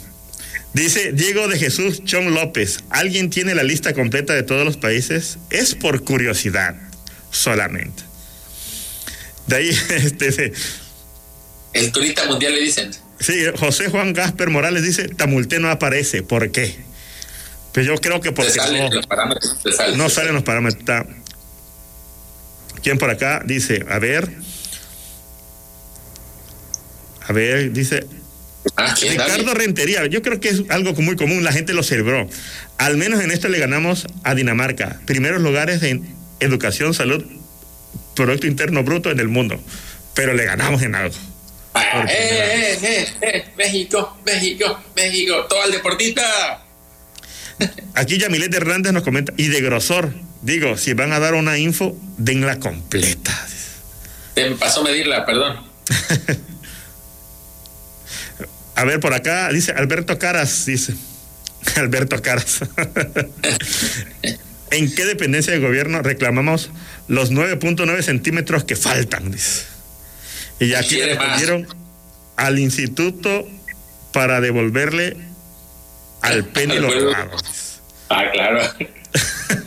[0.72, 5.36] Dice Diego de Jesús Chon López, ¿alguien tiene la lista completa de todos los países?
[5.50, 6.76] Es por curiosidad
[7.30, 8.02] solamente.
[9.48, 10.52] De ahí, este,
[11.74, 12.90] El turista mundial le dicen.
[13.20, 16.74] sí, José Juan Gasper Morales dice, Tamulté no aparece, ¿por qué?
[17.74, 19.62] Pues yo creo que Te porque salen no- los parámetros.
[19.62, 19.98] Te salen.
[19.98, 20.84] no salen los parámetros.
[22.82, 23.42] ¿Quién por acá?
[23.44, 24.28] Dice, a ver.
[27.26, 28.06] A ver, dice
[28.76, 28.94] Ah.
[29.00, 29.54] Ricardo Dale.
[29.54, 30.06] Rentería.
[30.06, 32.28] Yo creo que es algo muy común, la gente lo celebró.
[32.78, 35.00] Al menos en esto le ganamos a Dinamarca.
[35.04, 37.24] Primeros lugares en educación, salud,
[38.14, 39.60] Producto Interno Bruto en el mundo.
[40.14, 41.14] Pero le ganamos en algo.
[41.74, 45.46] Ah, eh, eh, eh, eh, México, México, México.
[45.48, 46.64] Todo el deportista.
[47.94, 50.12] Aquí Yamilet Hernández nos comenta, y de grosor,
[50.42, 53.46] digo, si van a dar una info, denla completa.
[54.36, 55.60] Me pasó medirla, perdón.
[58.74, 60.94] A ver, por acá dice Alberto Caras, dice.
[61.76, 62.60] Alberto Caras.
[64.70, 66.70] ¿En qué dependencia de gobierno reclamamos
[67.06, 69.30] los 9.9 centímetros que faltan?
[69.30, 69.64] Dice.
[70.58, 71.06] Y aquí más.
[71.08, 71.68] respondieron
[72.36, 73.46] al instituto
[74.12, 75.16] para devolverle
[76.22, 77.12] al pene Al lo pueblo.
[77.12, 77.36] robado.
[78.08, 78.62] Ah, claro.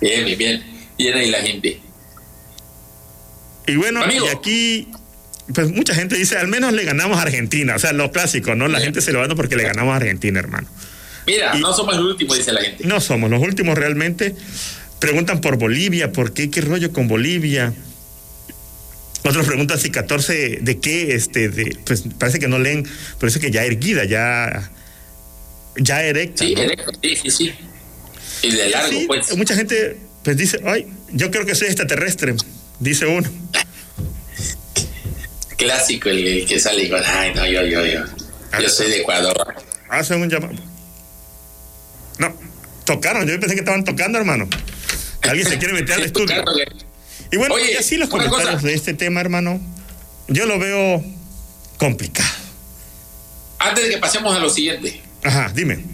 [0.00, 0.62] bien, bien, bien.
[0.98, 1.80] Bien ahí la gente.
[3.66, 4.26] Y bueno, Amigo.
[4.26, 4.88] y aquí,
[5.54, 7.76] pues mucha gente dice, al menos le ganamos a Argentina.
[7.76, 8.68] O sea, lo clásico, ¿no?
[8.68, 8.86] La Bien.
[8.88, 10.68] gente celebrando porque le ganamos a Argentina, hermano.
[11.26, 12.86] Mira, Y- no somos el último, dice la gente.
[12.86, 14.34] No somos los últimos realmente.
[14.98, 16.50] Preguntan por Bolivia, ¿por qué?
[16.50, 17.72] ¿Qué rollo con Bolivia?
[19.24, 22.86] Otros preguntan si 14 de qué, este, de, pues parece que no leen,
[23.18, 24.70] parece que ya erguida, ya,
[25.76, 26.44] ya erecta.
[26.44, 26.62] Sí, ¿no?
[26.62, 27.54] erecto, sí, sí, sí.
[28.42, 29.36] Y de largo, pues.
[29.36, 32.34] Mucha gente pues dice, ay, yo creo que soy extraterrestre,
[32.78, 33.28] dice uno.
[35.56, 38.00] Clásico el, el que sale con, ay, no, yo, yo, yo.
[38.60, 39.54] Yo soy de Ecuador.
[39.88, 40.54] Hacen un llamado.
[42.18, 42.34] No,
[42.84, 44.48] tocaron, yo pensé que estaban tocando, hermano.
[45.22, 46.42] Alguien se quiere meter al estudio.
[47.30, 48.66] Y bueno, Oye, y así los comentarios cosa.
[48.66, 49.60] de este tema, hermano,
[50.28, 51.04] yo lo veo
[51.78, 52.28] complicado.
[53.58, 55.84] Antes de que pasemos a lo siguiente, Ajá, dime.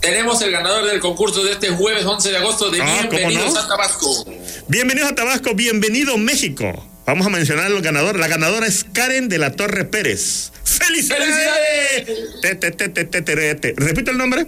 [0.00, 3.54] Tenemos el ganador del concurso de este jueves 11 de agosto de Ah, ¿cómo Bienvenidos
[3.54, 3.60] no?
[3.60, 4.24] a Tabasco.
[4.68, 6.86] Bienvenidos a Tabasco, bienvenido México.
[7.06, 8.18] Vamos a mencionar al ganador.
[8.18, 10.52] La ganadora es Karen de la Torre Pérez.
[10.64, 12.06] ¡Felicidades!
[12.40, 13.74] ¡Felicidades!
[13.76, 14.46] Repito el nombre.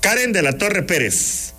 [0.00, 1.52] Karen de la Torre Pérez.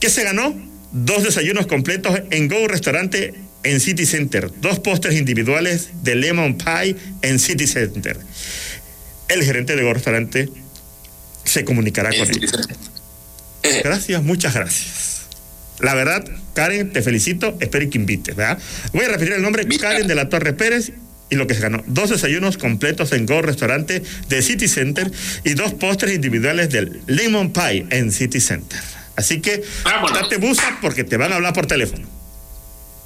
[0.00, 0.54] ¿Qué se ganó?
[0.92, 4.50] Dos desayunos completos en Go Restaurante en City Center.
[4.60, 8.16] Dos postres individuales de Lemon Pie en City Center.
[9.28, 10.48] El gerente de Go Restaurante
[11.48, 12.48] se comunicará con él.
[13.62, 15.22] Eh, Gracias, muchas gracias.
[15.80, 16.24] La verdad,
[16.54, 18.58] Karen, te felicito, espero que invites, ¿verdad?
[18.92, 19.66] Voy a repetir el nombre.
[19.78, 20.92] Karen de la Torre Pérez,
[21.30, 21.82] y lo que se ganó.
[21.86, 25.10] Dos desayunos completos en Go Restaurante de City Center
[25.44, 28.80] y dos postres individuales del Lemon Pie en City Center.
[29.14, 30.18] Así que, Vámonos.
[30.20, 32.08] date busa porque te van a hablar por teléfono.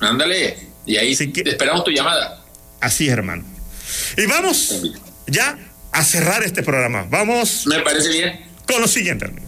[0.01, 0.57] Ándale.
[0.86, 2.43] Y ahí que- esperamos tu llamada.
[2.80, 3.45] Así es, hermano.
[4.16, 4.82] Y vamos
[5.26, 5.59] ya
[5.93, 7.07] a cerrar este programa.
[7.11, 8.40] Vamos Me parece bien.
[8.66, 9.47] con lo siguiente, amigo.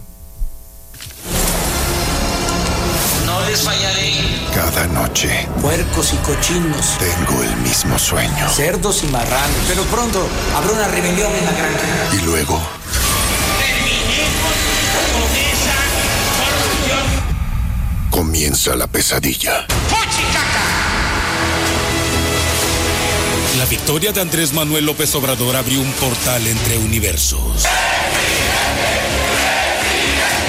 [3.25, 4.13] No les fallaré.
[4.53, 8.49] Cada noche Puercos y cochinos, tengo el mismo sueño.
[8.49, 9.57] cerdos y marranos.
[9.67, 11.79] Pero pronto habrá una rebelión en la granja.
[12.13, 12.61] Y luego
[13.59, 14.55] Terminemos
[15.13, 15.75] con esa
[16.37, 17.23] corrupción.
[18.11, 19.65] comienza la pesadilla.
[23.57, 27.65] La victoria de Andrés Manuel López Obrador abrió un portal entre universos.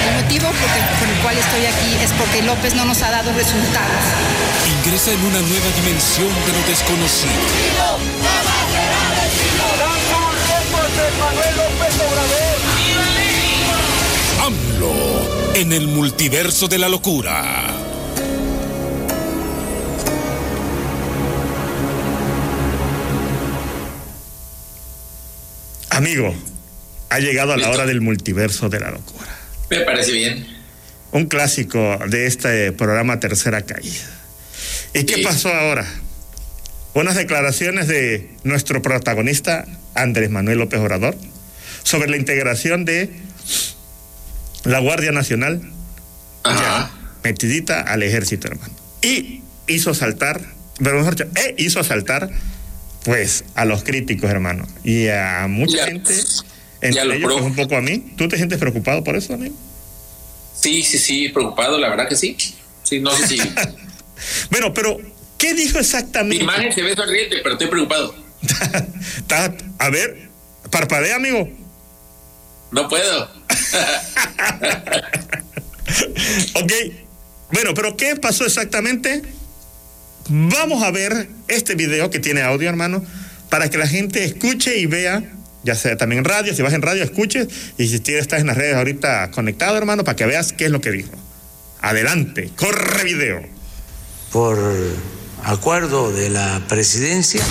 [0.09, 4.03] El motivo por el, cual estoy aquí es porque López no nos ha dado resultados.
[4.79, 7.33] Ingresa en una nueva dimensión de lo desconocido.
[14.43, 17.76] AMLO en el multiverso de la locura.
[25.97, 26.35] Amigo,
[27.09, 29.35] ha llegado a la hora del multiverso de la locura.
[29.71, 30.47] Me parece bien.
[31.11, 34.05] un clásico de este programa Tercera Caída.
[34.93, 35.87] ¿Y qué pasó ahora?
[36.93, 41.17] Unas declaraciones de nuestro protagonista, Andrés Manuel López Obrador,
[41.83, 43.09] sobre la integración de
[44.65, 45.63] la Guardia Nacional,
[46.45, 46.91] ya,
[47.25, 48.75] metidita al ejército, hermano.
[49.01, 50.43] Y hizo saltar,
[50.79, 52.29] pero mejor dicho, e hizo saltar,
[53.07, 54.67] pues, a los críticos, hermano.
[54.83, 55.87] Y a mucha Ya.
[55.87, 56.13] gente
[56.81, 57.99] Entre ellos, pues, un poco a mí.
[58.17, 59.55] ¿Tú te sientes preocupado por eso, amigo?
[60.61, 62.37] Sí, sí, sí, preocupado, la verdad que sí.
[62.83, 63.39] Sí, no sé si.
[64.51, 64.99] Bueno, pero,
[65.39, 66.43] ¿qué dijo Mi exactamente?
[66.43, 68.15] imagen se ve sonriente, pero estoy preocupado.
[69.79, 70.29] A ver,
[70.71, 71.49] parpadea, amigo.
[72.73, 73.31] No puedo.
[76.55, 76.73] Ok.
[77.53, 79.23] Bueno, pero ¿qué pasó exactamente?
[80.29, 83.05] Vamos a ver este video que tiene audio, hermano,
[83.51, 85.23] para que la gente escuche y vea,
[85.63, 88.57] ya sea también en radio, si vas en radio, escuches, y si estás en las
[88.57, 91.13] redes ahorita conectado, hermano, para que veas qué es lo que dijo.
[91.81, 93.43] Adelante, corre video.
[94.33, 94.59] por
[95.45, 97.43] acuerdo de la presidencia,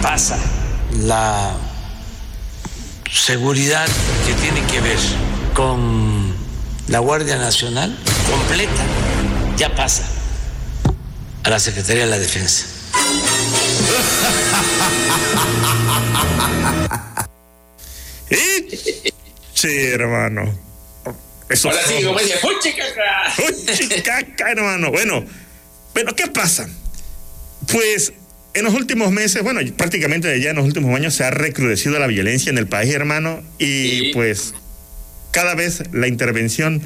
[0.00, 0.38] pasa
[1.04, 1.54] la
[3.10, 3.86] seguridad
[4.26, 4.98] que tiene que ver
[5.54, 6.32] con
[6.88, 7.96] la Guardia Nacional
[8.30, 8.82] completa,
[9.56, 10.04] ya pasa
[11.44, 12.77] a la Secretaría de la Defensa.
[18.30, 19.10] Y...
[19.54, 20.56] Sí, hermano.
[21.48, 23.32] Eso Ahora sí, como dice, ¡puche caca!
[23.38, 24.90] Uy, caca, hermano.
[24.90, 25.24] Bueno,
[25.94, 26.68] pero ¿qué pasa?
[27.72, 28.12] Pues
[28.54, 32.06] en los últimos meses, bueno, prácticamente ya en los últimos años se ha recrudecido la
[32.06, 34.10] violencia en el país, hermano, y Sí.
[34.14, 34.54] pues
[35.30, 36.82] cada vez la intervención,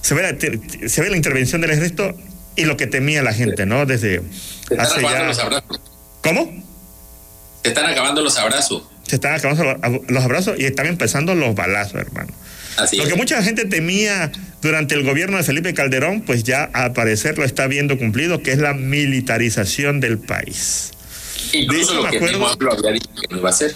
[0.00, 2.16] se ve la, se ve la intervención del ejército
[2.56, 3.84] y lo que temía la gente, ¿no?
[3.84, 4.22] Desde
[4.78, 5.32] hace ya...
[6.22, 6.62] ¿Cómo?
[7.64, 8.82] Se están acabando los abrazos.
[9.08, 9.64] Se están acabando
[10.06, 12.32] los abrazos y están empezando los balazos, hermano.
[12.76, 13.08] Así Lo es.
[13.08, 17.44] que mucha gente temía durante el gobierno de Felipe Calderón, pues ya al parecer lo
[17.44, 20.90] está viendo cumplido, que es la militarización del país.
[21.52, 23.74] de Incluso hecho, lo que acuerdo- AMLO había dicho que no iba a hacer.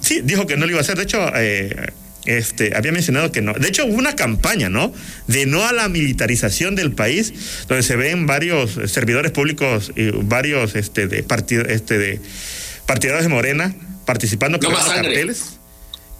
[0.00, 0.96] Sí, dijo que no lo iba a hacer.
[0.96, 1.92] De hecho, eh,
[2.24, 3.52] este, había mencionado que no.
[3.52, 4.92] De hecho, hubo una campaña, ¿no?
[5.26, 7.34] De no a la militarización del país,
[7.68, 12.20] donde se ven varios servidores públicos y varios este, de partido, este, de
[12.86, 13.74] partidarios de Morena
[14.04, 15.58] participando con los carteles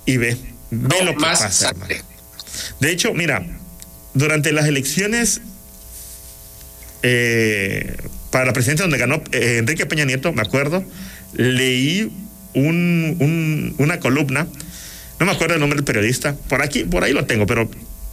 [0.06, 0.36] y ve,
[0.70, 1.94] ve No lo que pasa, hermano.
[2.80, 3.44] De hecho, mira,
[4.14, 5.40] durante las elecciones
[7.02, 7.96] eh,
[8.30, 10.84] para la presidencia donde ganó eh, Enrique Peña Nieto, me acuerdo,
[11.34, 12.10] leí
[12.54, 14.46] un- un- una columna,
[15.20, 17.70] no me acuerdo el nombre del periodista, por aquí, por ahí lo tengo, pero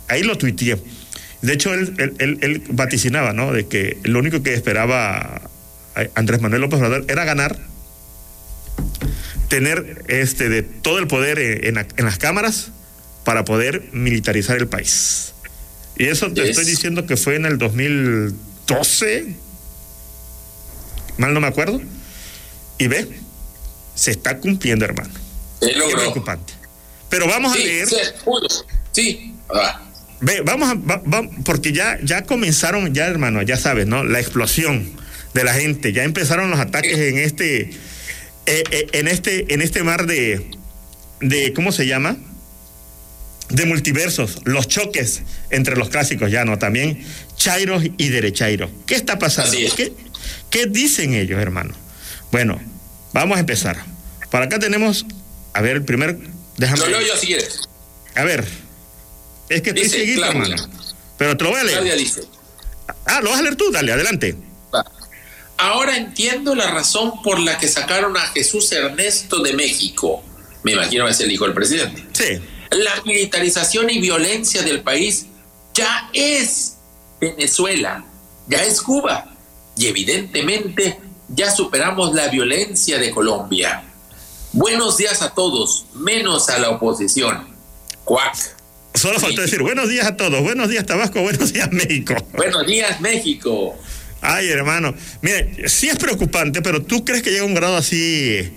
[0.08, 0.78] ahí lo tuiteé.
[1.41, 3.52] De hecho, él, él- él- él vaticinaba, ¿no?
[3.52, 5.41] De que lo único que esperaba
[5.95, 7.58] a- Andrés Manuel López Obrador era ganar,
[9.52, 12.72] tener este de todo el poder en, en en las cámaras
[13.26, 15.34] para poder militarizar el país.
[15.97, 16.52] Y eso te Yes.
[16.52, 19.36] estoy diciendo que fue en el 2012,
[21.18, 21.82] mal no me acuerdo,
[22.78, 23.08] y ve,
[23.93, 25.10] se está cumpliendo, hermano.
[25.76, 25.97] Logró.
[25.97, 26.54] preocupante.
[27.10, 28.47] Pero vamos a Sí, leer, se pudo.
[28.93, 29.36] Sí.
[29.54, 29.82] Ah,
[30.22, 34.04] ve, vamos a, va- va- porque ya, ya comenzaron, ya hermano, ya sabes, ¿no?
[34.06, 34.89] La explosión
[35.34, 37.70] de la gente, ya empezaron los ataques en este,
[38.52, 40.45] eh, eh, en este, en este mar de,
[41.22, 42.18] de, ¿cómo se llama?
[43.49, 46.58] De multiversos, los choques entre los clásicos ya, ¿no?
[46.58, 47.04] También
[47.36, 48.70] chairos y derechairos.
[48.86, 49.58] ¿Qué está pasando?
[49.58, 49.74] Es.
[49.74, 49.93] ¿Qué,
[50.49, 51.74] qué dicen ellos, hermano?
[52.32, 52.62] Bueno,
[53.14, 53.84] vamos a empezar.
[54.30, 55.06] Por acá tenemos,
[55.54, 56.18] a ver, el primer,
[56.58, 56.80] déjame.
[56.80, 57.68] Lo leo yo si quieres.
[58.16, 58.45] A ver,
[59.49, 60.56] es que estoy Dice seguido, hermano.
[61.18, 61.97] Pero te lo voy a Claudia leer.
[61.97, 62.22] dice.
[63.06, 64.36] Ah, lo vas a leer tú, dale, adelante.
[65.62, 70.24] Ahora entiendo la razón por la que sacaron a Jesús Ernesto de México.
[70.64, 72.03] Me imagino que es el hijo del presidente.
[72.14, 72.41] Sí,
[72.72, 75.28] La militarización y violencia del país
[75.76, 76.78] ya es
[77.20, 78.03] Venezuela,
[78.47, 79.36] ya es Cuba.
[79.78, 83.84] Y evidentemente ya superamos la violencia de Colombia.
[84.53, 87.47] Buenos días a todos, menos a la oposición.
[88.03, 88.36] Cuac.
[88.95, 92.16] solo faltó decir buenos días a todos, buenos días Tabasco, buenos días México.
[92.34, 93.78] Buenos días, México.
[94.22, 98.54] Ay, hermano, mire, sí es preocupante, pero tú crees que llega a un grado así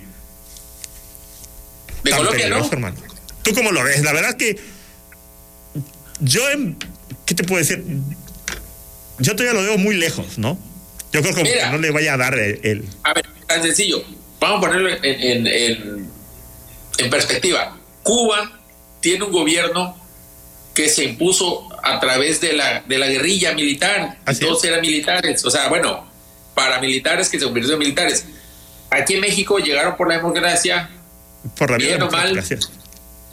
[2.03, 2.73] De tan Colombia, peligroso, ¿no?
[2.73, 2.95] hermano.
[3.41, 4.03] ¿Tú cómo lo ves?
[4.03, 4.59] La verdad que
[6.19, 6.77] yo, en-
[7.25, 7.83] ¿qué te puedo decir?
[9.19, 10.57] Yo todavía lo veo muy lejos, ¿no?
[11.11, 11.71] Yo creo que Mira.
[11.71, 14.03] no le vaya a dar el, el- A ver, tan sencillo.
[14.39, 16.09] Vamos a ponerlo en, en- en-
[16.97, 17.77] en perspectiva.
[18.03, 18.59] Cuba
[18.99, 19.97] tiene un gobierno
[20.75, 24.17] que se impuso a través de la, de la guerrilla militar.
[24.25, 24.69] Así Todos es.
[24.69, 25.43] eran militares.
[25.45, 26.05] O sea, bueno,
[26.53, 28.25] paramilitares que se convirtieron en militares.
[28.91, 30.89] Aquí en México llegaron por la democracia,
[31.57, 32.43] por la Bien o mal.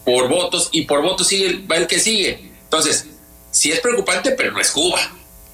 [0.05, 2.51] por votos, y por votos sigue el, va el que sigue.
[2.65, 3.07] Entonces,
[3.51, 5.01] sí es preocupante, pero no es Cuba.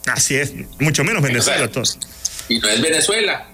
[0.06, 2.06] Así es, mucho menos Venezuela, O sea, todo.
[2.48, 3.48] y no es Venezuela.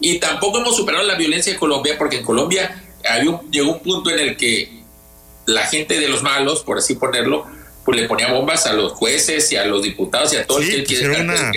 [0.00, 3.80] Y tampoco hemos superado la violencia de Colombia, porque en Colombia había un- llegó un
[3.80, 4.82] punto en el que
[5.46, 7.46] la gente de los malos, por así ponerlo,
[7.88, 10.74] pues le ponía bombas a los jueces y a los diputados y a todo Sí,
[10.74, 11.50] el que quiere una-.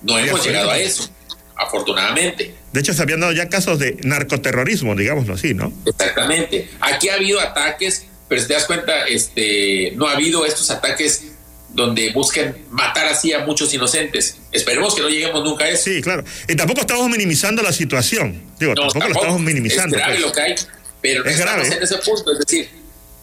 [0.00, 1.10] No hemos llegado a eso.
[1.54, 2.54] afortunadamente.
[2.72, 5.70] De hecho, se habían dado ya casos de narcoterrorismo, digámoslo así, ¿no?
[5.84, 6.70] Exactamente.
[6.80, 11.24] Aquí ha habido ataques, pero si te das cuenta, este, no ha habido estos ataques
[11.68, 14.38] donde busquen matar así a muchos inocentes.
[14.50, 15.84] Esperemos que no lleguemos nunca a eso.
[15.84, 16.24] Sí, claro.
[16.48, 18.42] Y tampoco estamos minimizando la situación.
[18.58, 19.94] Digo, No, tampoco, lo estamos minimizando.
[19.96, 20.26] Es grave pues.
[20.26, 20.54] lo que hay,
[21.02, 21.66] pero no Es grave.
[21.66, 22.32] en ese punto.
[22.32, 22.68] Es decir,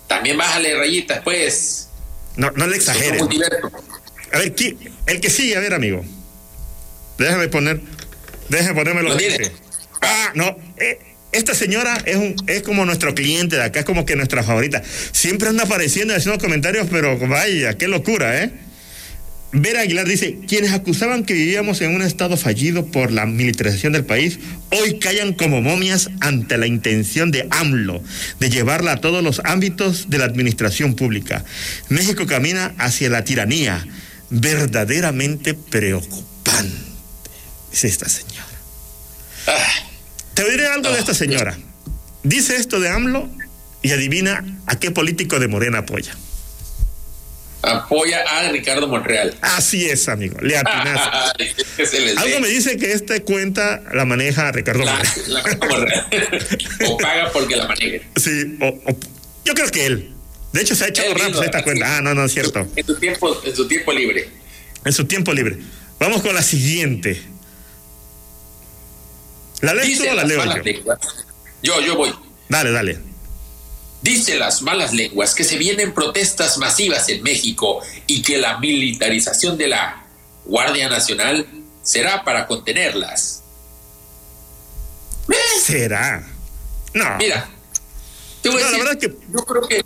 [0.09, 1.87] también bájale rayitas, pues.
[2.35, 3.21] No, no le exageres.
[3.21, 6.03] A ver, ¿qui- el que sigue, a ver, amigo.
[7.17, 7.79] Déjame poner.
[8.49, 9.09] Déjame ponérmelo.
[9.09, 9.37] Lo gente.
[9.37, 9.55] tiene.
[10.01, 10.57] Ah, no.
[10.77, 10.99] eh,
[11.31, 14.81] esta señora es, un, es como nuestro cliente de acá, es como que nuestra favorita.
[15.11, 18.51] Siempre anda apareciendo y haciendo comentarios, pero vaya, qué locura, ¿eh?
[19.51, 24.05] Vera Aguilar dice, quienes acusaban que vivíamos en un estado fallido por la militarización del
[24.05, 24.39] país,
[24.69, 28.03] hoy callan como momias ante la intención de AMLO
[28.39, 31.43] de llevarla a todos los ámbitos de la administración pública.
[31.89, 33.87] México camina hacia la tiranía,
[34.29, 36.75] verdaderamente preocupante,
[37.71, 38.45] dice esta señora.
[40.35, 41.57] Te diré algo de esta señora.
[42.21, 43.27] Dice esto de AMLO
[43.81, 46.15] y adivina a qué político de Morena apoya.
[47.61, 49.35] Apoya a Ricardo Monreal.
[49.41, 51.55] Así es, amigo, le atinaste.
[52.17, 55.59] Algo me dice que esta cuenta la maneja Ricardo la, Monreal.
[55.59, 56.07] la Monreal.
[56.87, 58.03] o paga porque la maneje.
[58.15, 58.97] Sí, o- o-
[59.45, 60.13] yo creo que él.
[60.53, 61.63] De hecho, se ha echado a esta sí.
[61.63, 61.97] cuenta.
[61.97, 62.67] Ah, no, no es cierto.
[62.75, 64.29] En su tiempo, en su tiempo libre.
[64.85, 65.57] En su tiempo libre.
[65.99, 67.21] Vamos con la siguiente.
[69.61, 70.97] ¿La lees tú o la leo yo?
[71.61, 72.13] Yo, yo voy.
[72.47, 72.99] Dale, dale.
[74.01, 79.57] Dice las malas lenguas que se vienen protestas masivas en México y que la militarización
[79.57, 80.05] de la
[80.45, 81.45] Guardia Nacional
[81.83, 83.43] será para contenerlas.
[85.29, 86.25] Eh, ¿Será?
[86.93, 87.17] No.
[87.17, 87.49] Mira,
[88.41, 89.85] te voy a No, la decir, verdad que- yo creo que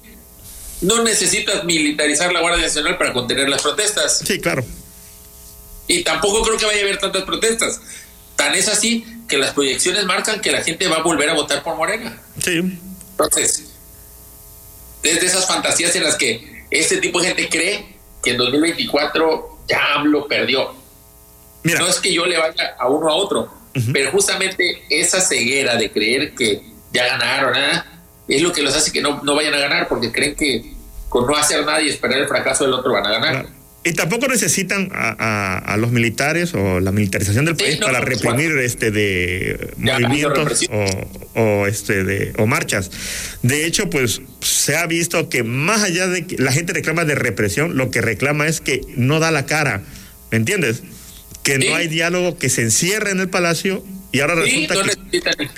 [0.81, 4.19] no necesitas militarizar la Guardia Nacional para contener las protestas.
[4.25, 4.63] Sí, claro.
[5.87, 7.81] Y tampoco creo que vaya a haber tantas protestas.
[8.35, 11.63] Tan es así que las proyecciones marcan que la gente va a volver a votar
[11.63, 12.21] por Morena.
[12.41, 12.79] Sí.
[13.11, 13.63] Entonces,
[15.03, 17.85] es de esas fantasías en las que este tipo de gente cree
[18.23, 20.73] que en 2024 ya AMLO perdió.
[21.63, 23.49] Mira, No es que yo le vaya a uno a otro,
[23.91, 26.61] pero justamente esa ceguera de creer que
[26.93, 27.85] ya ganaron ¿ah?
[28.27, 30.73] es lo que los hace que no, no vayan a ganar porque creen que
[31.09, 33.47] con no hacer nada y esperar el fracaso del otro van a ganar.
[33.85, 37.87] Y tampoco necesitan a, a- a los militares o la militarización del Sí, país no,
[37.87, 40.61] para reprimir este de Ya movimientos
[41.35, 42.89] o, o, este de o marchas.
[43.41, 44.21] De hecho, pues
[44.63, 47.99] se ha visto que más allá de que la gente reclama de represión, lo que
[48.01, 49.81] reclama es que no da la cara,
[50.31, 50.83] ¿me entiendes?
[51.43, 51.67] Que Sí.
[51.67, 53.83] no hay diálogo, que se encierra en el palacio
[54.13, 55.49] y ahora Sí, resulta no que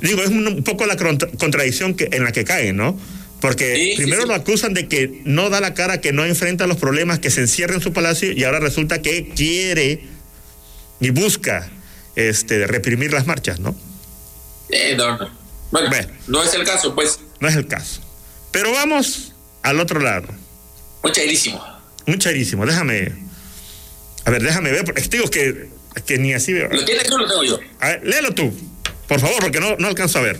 [0.00, 2.96] digo, es un, poco la contra- contradicción que, en la que caen, ¿no?
[3.40, 4.28] Porque Sí, sí, primero sí.
[4.28, 7.40] lo acusan de que no da la cara, que no enfrenta los problemas, que se
[7.40, 10.02] encierra en su palacio y ahora resulta que quiere
[11.00, 11.68] y busca
[12.14, 13.76] este, reprimir las marchas, ¿no?
[14.70, 15.28] Eh, no, no.
[15.72, 16.08] Bueno, Bueno.
[16.28, 17.18] no es el caso, pues.
[17.40, 18.00] No es el caso.
[18.54, 19.32] Pero vamos
[19.64, 20.28] al otro lado.
[21.02, 21.60] Muy chairísimo.
[22.06, 23.12] Un chairísimo, déjame.
[24.24, 25.68] A ver, déjame ver, porque te digo que,
[26.06, 26.68] que ni así veo.
[26.70, 27.58] ¿Lo tienes tú o lo tengo yo?
[27.80, 28.54] A ver, léelo tú,
[29.08, 30.38] por favor, porque no, no alcanzo a ver.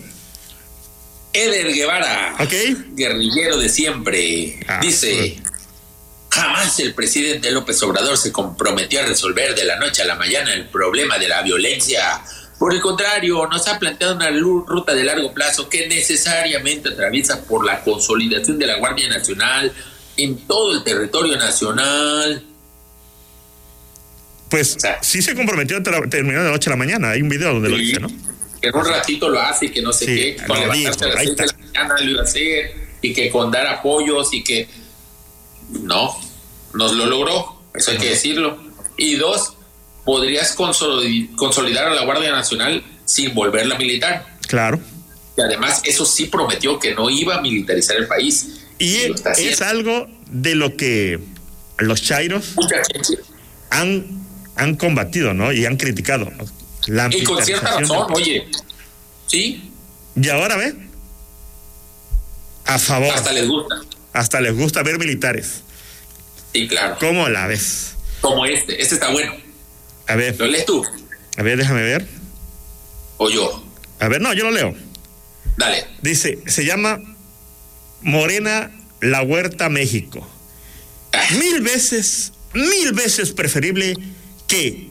[1.32, 2.52] Eder Guevara, ¿Ok?
[2.92, 5.36] guerrillero de siempre, Ah, dice:
[6.30, 10.54] Jamás el presidente López Obrador se comprometió a resolver de la noche a la mañana
[10.54, 12.22] el problema de la violencia.
[12.58, 17.64] Por el contrario, nos ha planteado una ruta de largo plazo que necesariamente atraviesa por
[17.66, 19.72] la consolidación de la Guardia Nacional
[20.16, 22.42] en todo el territorio nacional.
[24.50, 27.10] Pues O sea- sí se comprometió a terminar de la noche a la mañana.
[27.10, 28.08] Hay un video donde lo dice, ¿no?
[28.60, 31.08] Que en un ratito lo hace y que no sé Sí, qué, con levantarse a
[31.08, 34.42] las seis de la mañana lo iba a hacer y que con dar apoyos y
[34.44, 34.68] que
[35.70, 36.16] no,
[36.72, 38.58] nos lo logró, eso hay que decirlo.
[38.96, 39.54] Y dos,
[40.04, 44.26] podrías consoli- consolidar a la Guardia Nacional sin volverla militar.
[44.48, 44.80] Claro.
[45.36, 48.60] Y además eso sí prometió que no iba a militarizar el país.
[48.78, 48.96] Y
[49.38, 51.18] es algo de lo que
[51.78, 52.54] los chairos
[53.70, 54.06] han,
[54.56, 55.52] han combatido, ¿no?
[55.52, 56.30] Y han criticado.
[56.86, 58.46] La Y con cierta razón, oye,
[59.26, 59.70] sí,
[60.16, 60.74] Y ahora ve.
[62.66, 63.12] A favor.
[63.12, 63.76] hasta les gusta.
[64.12, 65.62] Hasta les gusta ver militares.
[66.52, 66.96] Sí, claro.
[67.00, 67.94] ¿Cómo la ves?
[68.20, 69.34] Como este, este está bueno.
[70.06, 70.84] A ver, ¿Lo lees tú
[71.36, 72.06] a ver, déjame ver.
[73.16, 73.64] o yo?
[73.98, 74.74] A ver, no, yo lo leo.
[75.56, 75.84] Dale.
[76.02, 77.00] Dice, se llama
[78.02, 80.28] Morena La Huerta México.
[81.38, 83.96] Mil veces, mil veces preferible
[84.46, 84.90] que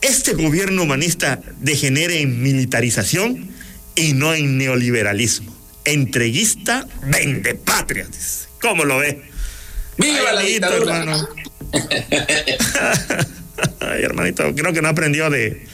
[0.00, 3.50] este gobierno humanista degenere en militarización
[3.94, 5.54] y no en neoliberalismo.
[5.84, 8.06] Entreguista, vende patria.
[8.06, 8.48] dice.
[8.60, 9.22] ¿Cómo lo ve?
[9.96, 11.02] ¡Viva la dictadura!
[11.02, 11.28] hermano.
[13.80, 15.66] Ay, hermanito, creo que no aprendió de,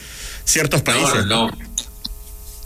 [0.45, 1.25] ciertos países.
[1.25, 1.57] No, no.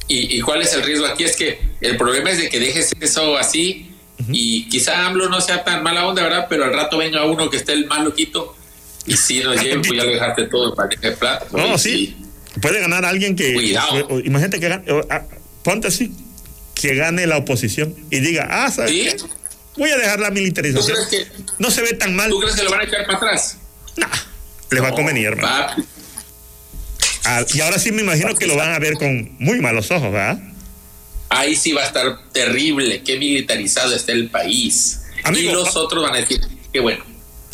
[0.07, 1.23] ¿Y, ¿Y cuál es el riesgo aquí?
[1.23, 3.95] Es que el problema es de que dejes eso así
[4.27, 6.47] y quizá AMLO no sea tan mala onda, ¿verdad?
[6.49, 8.55] Pero al rato venga uno que esté el más loquito
[9.05, 11.45] y si nos lleve, pues ya lo dejaste todo para de plato.
[11.57, 12.17] No, Y sí.
[12.61, 13.53] Puede ganar alguien que.
[13.53, 14.19] Cuidado.
[14.21, 14.85] Imagínate que gane-
[15.63, 16.11] ponte así,
[16.73, 19.03] que gane la oposición y diga, ah, ¿sabes ¿Sí?
[19.03, 19.17] qué?
[19.77, 20.97] Voy a dejar la ¿Tú militarización.
[21.07, 22.29] crees, que, No se ve tan mal.
[22.29, 23.57] ¿Tú crees que lo van a echar para atrás?
[24.71, 25.85] Les va a convenir, hermano.
[27.25, 30.11] Ah, y ahora sí me imagino que lo van a ver con muy malos ojos,
[30.11, 30.39] ¿verdad?
[31.29, 33.03] Ahí sí va a estar terrible.
[33.03, 35.01] Qué militarizado está el país.
[35.23, 36.39] Amigo, y los ah- otros van a decir,
[36.73, 37.03] qué bueno.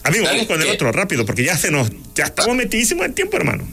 [0.03, 0.74] Amigo, Dale, vamos con el ¿qué?
[0.74, 1.89] otro rápido, porque ya se nos.
[2.13, 3.68] Ya estamos metidísimos en tiempo, hermano.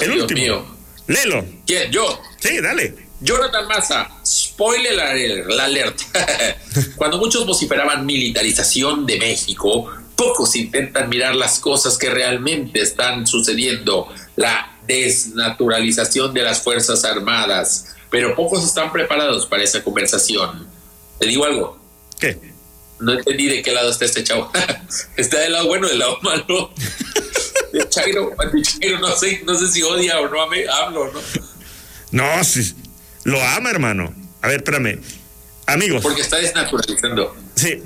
[0.00, 0.40] El Dios último.
[0.40, 0.66] mío.
[1.06, 1.44] Léelo.
[1.66, 1.90] ¿Quién?
[1.92, 2.20] Yo.
[2.40, 2.94] Sí, dale.
[3.20, 6.00] Jonathan Massa, spoiler alert, la alert.
[6.96, 9.90] Cuando muchos vociferaban militarización de México,
[10.20, 14.06] pocos intentan mirar las cosas que realmente están sucediendo,
[14.36, 20.66] la desnaturalización de las Fuerzas Armadas, pero pocos están preparados para esa conversación.
[21.18, 21.80] Te digo algo,
[22.18, 22.38] ¿Qué?
[22.98, 24.52] no entendí de qué lado está este chavo.
[25.16, 26.70] ¿Está del lado bueno o del lado malo?
[27.72, 31.20] De Chairo, de Chairo no sé, no sé si odia o no hablo, ¿no?
[32.10, 32.74] No, sí.
[33.22, 34.12] Lo ama, hermano.
[34.42, 35.00] A ver, espérame.
[35.66, 36.02] Amigos.
[36.02, 37.36] Porque está desnaturalizando.
[37.54, 37.80] Sí.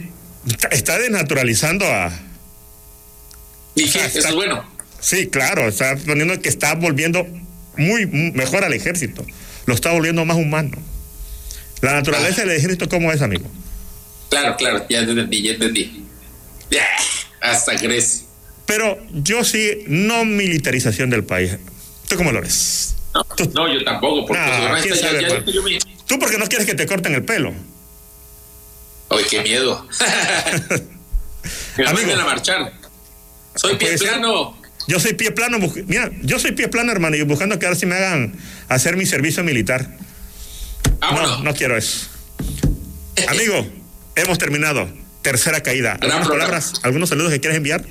[0.48, 2.12] Está, está desnaturalizando a.
[3.74, 4.08] ¿Y O sea, qué?
[4.08, 4.64] Eso está- es bueno.
[5.00, 5.68] Sí, claro.
[5.68, 7.26] Está poniendo que está volviendo
[7.76, 9.24] muy muy mejor al ejército.
[9.66, 10.76] Lo está volviendo más humano.
[11.80, 13.50] La naturaleza del ejército, ¿cómo es, amigo?
[14.30, 16.04] Claro, claro, ya entendí, ya entendí.
[16.70, 16.86] Ya,
[17.40, 18.24] hasta crees.
[18.66, 21.56] Pero yo sí, no militarización del país.
[22.08, 22.94] ¿Tú cómo lo ves?
[23.14, 23.24] No,
[23.54, 24.42] no, yo tampoco, porque
[24.82, 27.52] quién ya- ya yo me- Tú porque no quieres que te corten el pelo.
[29.18, 29.86] Ay, qué miedo.
[31.76, 32.12] Me Amigo.
[32.20, 32.72] a marchar.
[33.54, 34.56] Soy pie plano.
[34.86, 37.86] Yo soy pie plano, mira, yo soy pie plano, hermano, y buscando que ahora sí
[37.86, 38.34] me hagan
[38.68, 39.88] hacer mi servicio militar.
[41.00, 41.42] No, Vámonos.
[41.42, 42.06] no quiero eso.
[43.28, 43.66] Amigo,
[44.16, 44.88] hemos terminado.
[45.22, 45.96] Tercera caída.
[46.02, 47.82] ¿Algunas palabras, algunos saludos que quieres enviar?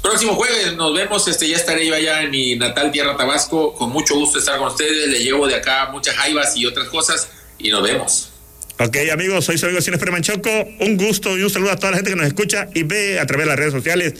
[0.00, 3.90] Próximo jueves nos vemos, este ya estaré yo allá en mi natal tierra Tabasco, con
[3.90, 7.70] mucho gusto estar con ustedes, le llevo de acá muchas jaivas y otras cosas y
[7.70, 8.30] nos vemos.
[8.78, 10.50] Ok, amigos, soy su amigo Cine Manchoco.
[10.80, 13.26] Un gusto y un saludo a toda la gente que nos escucha y ve a
[13.26, 14.14] través de las redes sociales.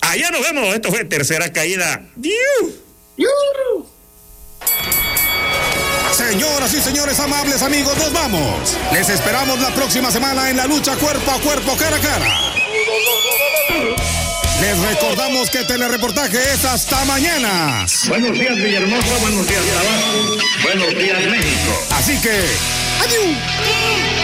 [0.00, 0.74] Allá nos vemos.
[0.74, 2.02] Esto fue Tercera Caída.
[6.12, 8.76] Señoras y señores amables amigos, nos vamos.
[8.92, 12.40] Les esperamos la próxima semana en la lucha cuerpo a cuerpo, cara a cara.
[14.60, 17.86] Les recordamos que telereportaje es hasta mañana.
[18.08, 19.18] Buenos días, Villahermosa.
[19.20, 20.36] Buenos días, Tabasco.
[20.62, 21.86] Buenos días, México.
[21.92, 22.40] Así que,
[23.02, 24.19] Adieu.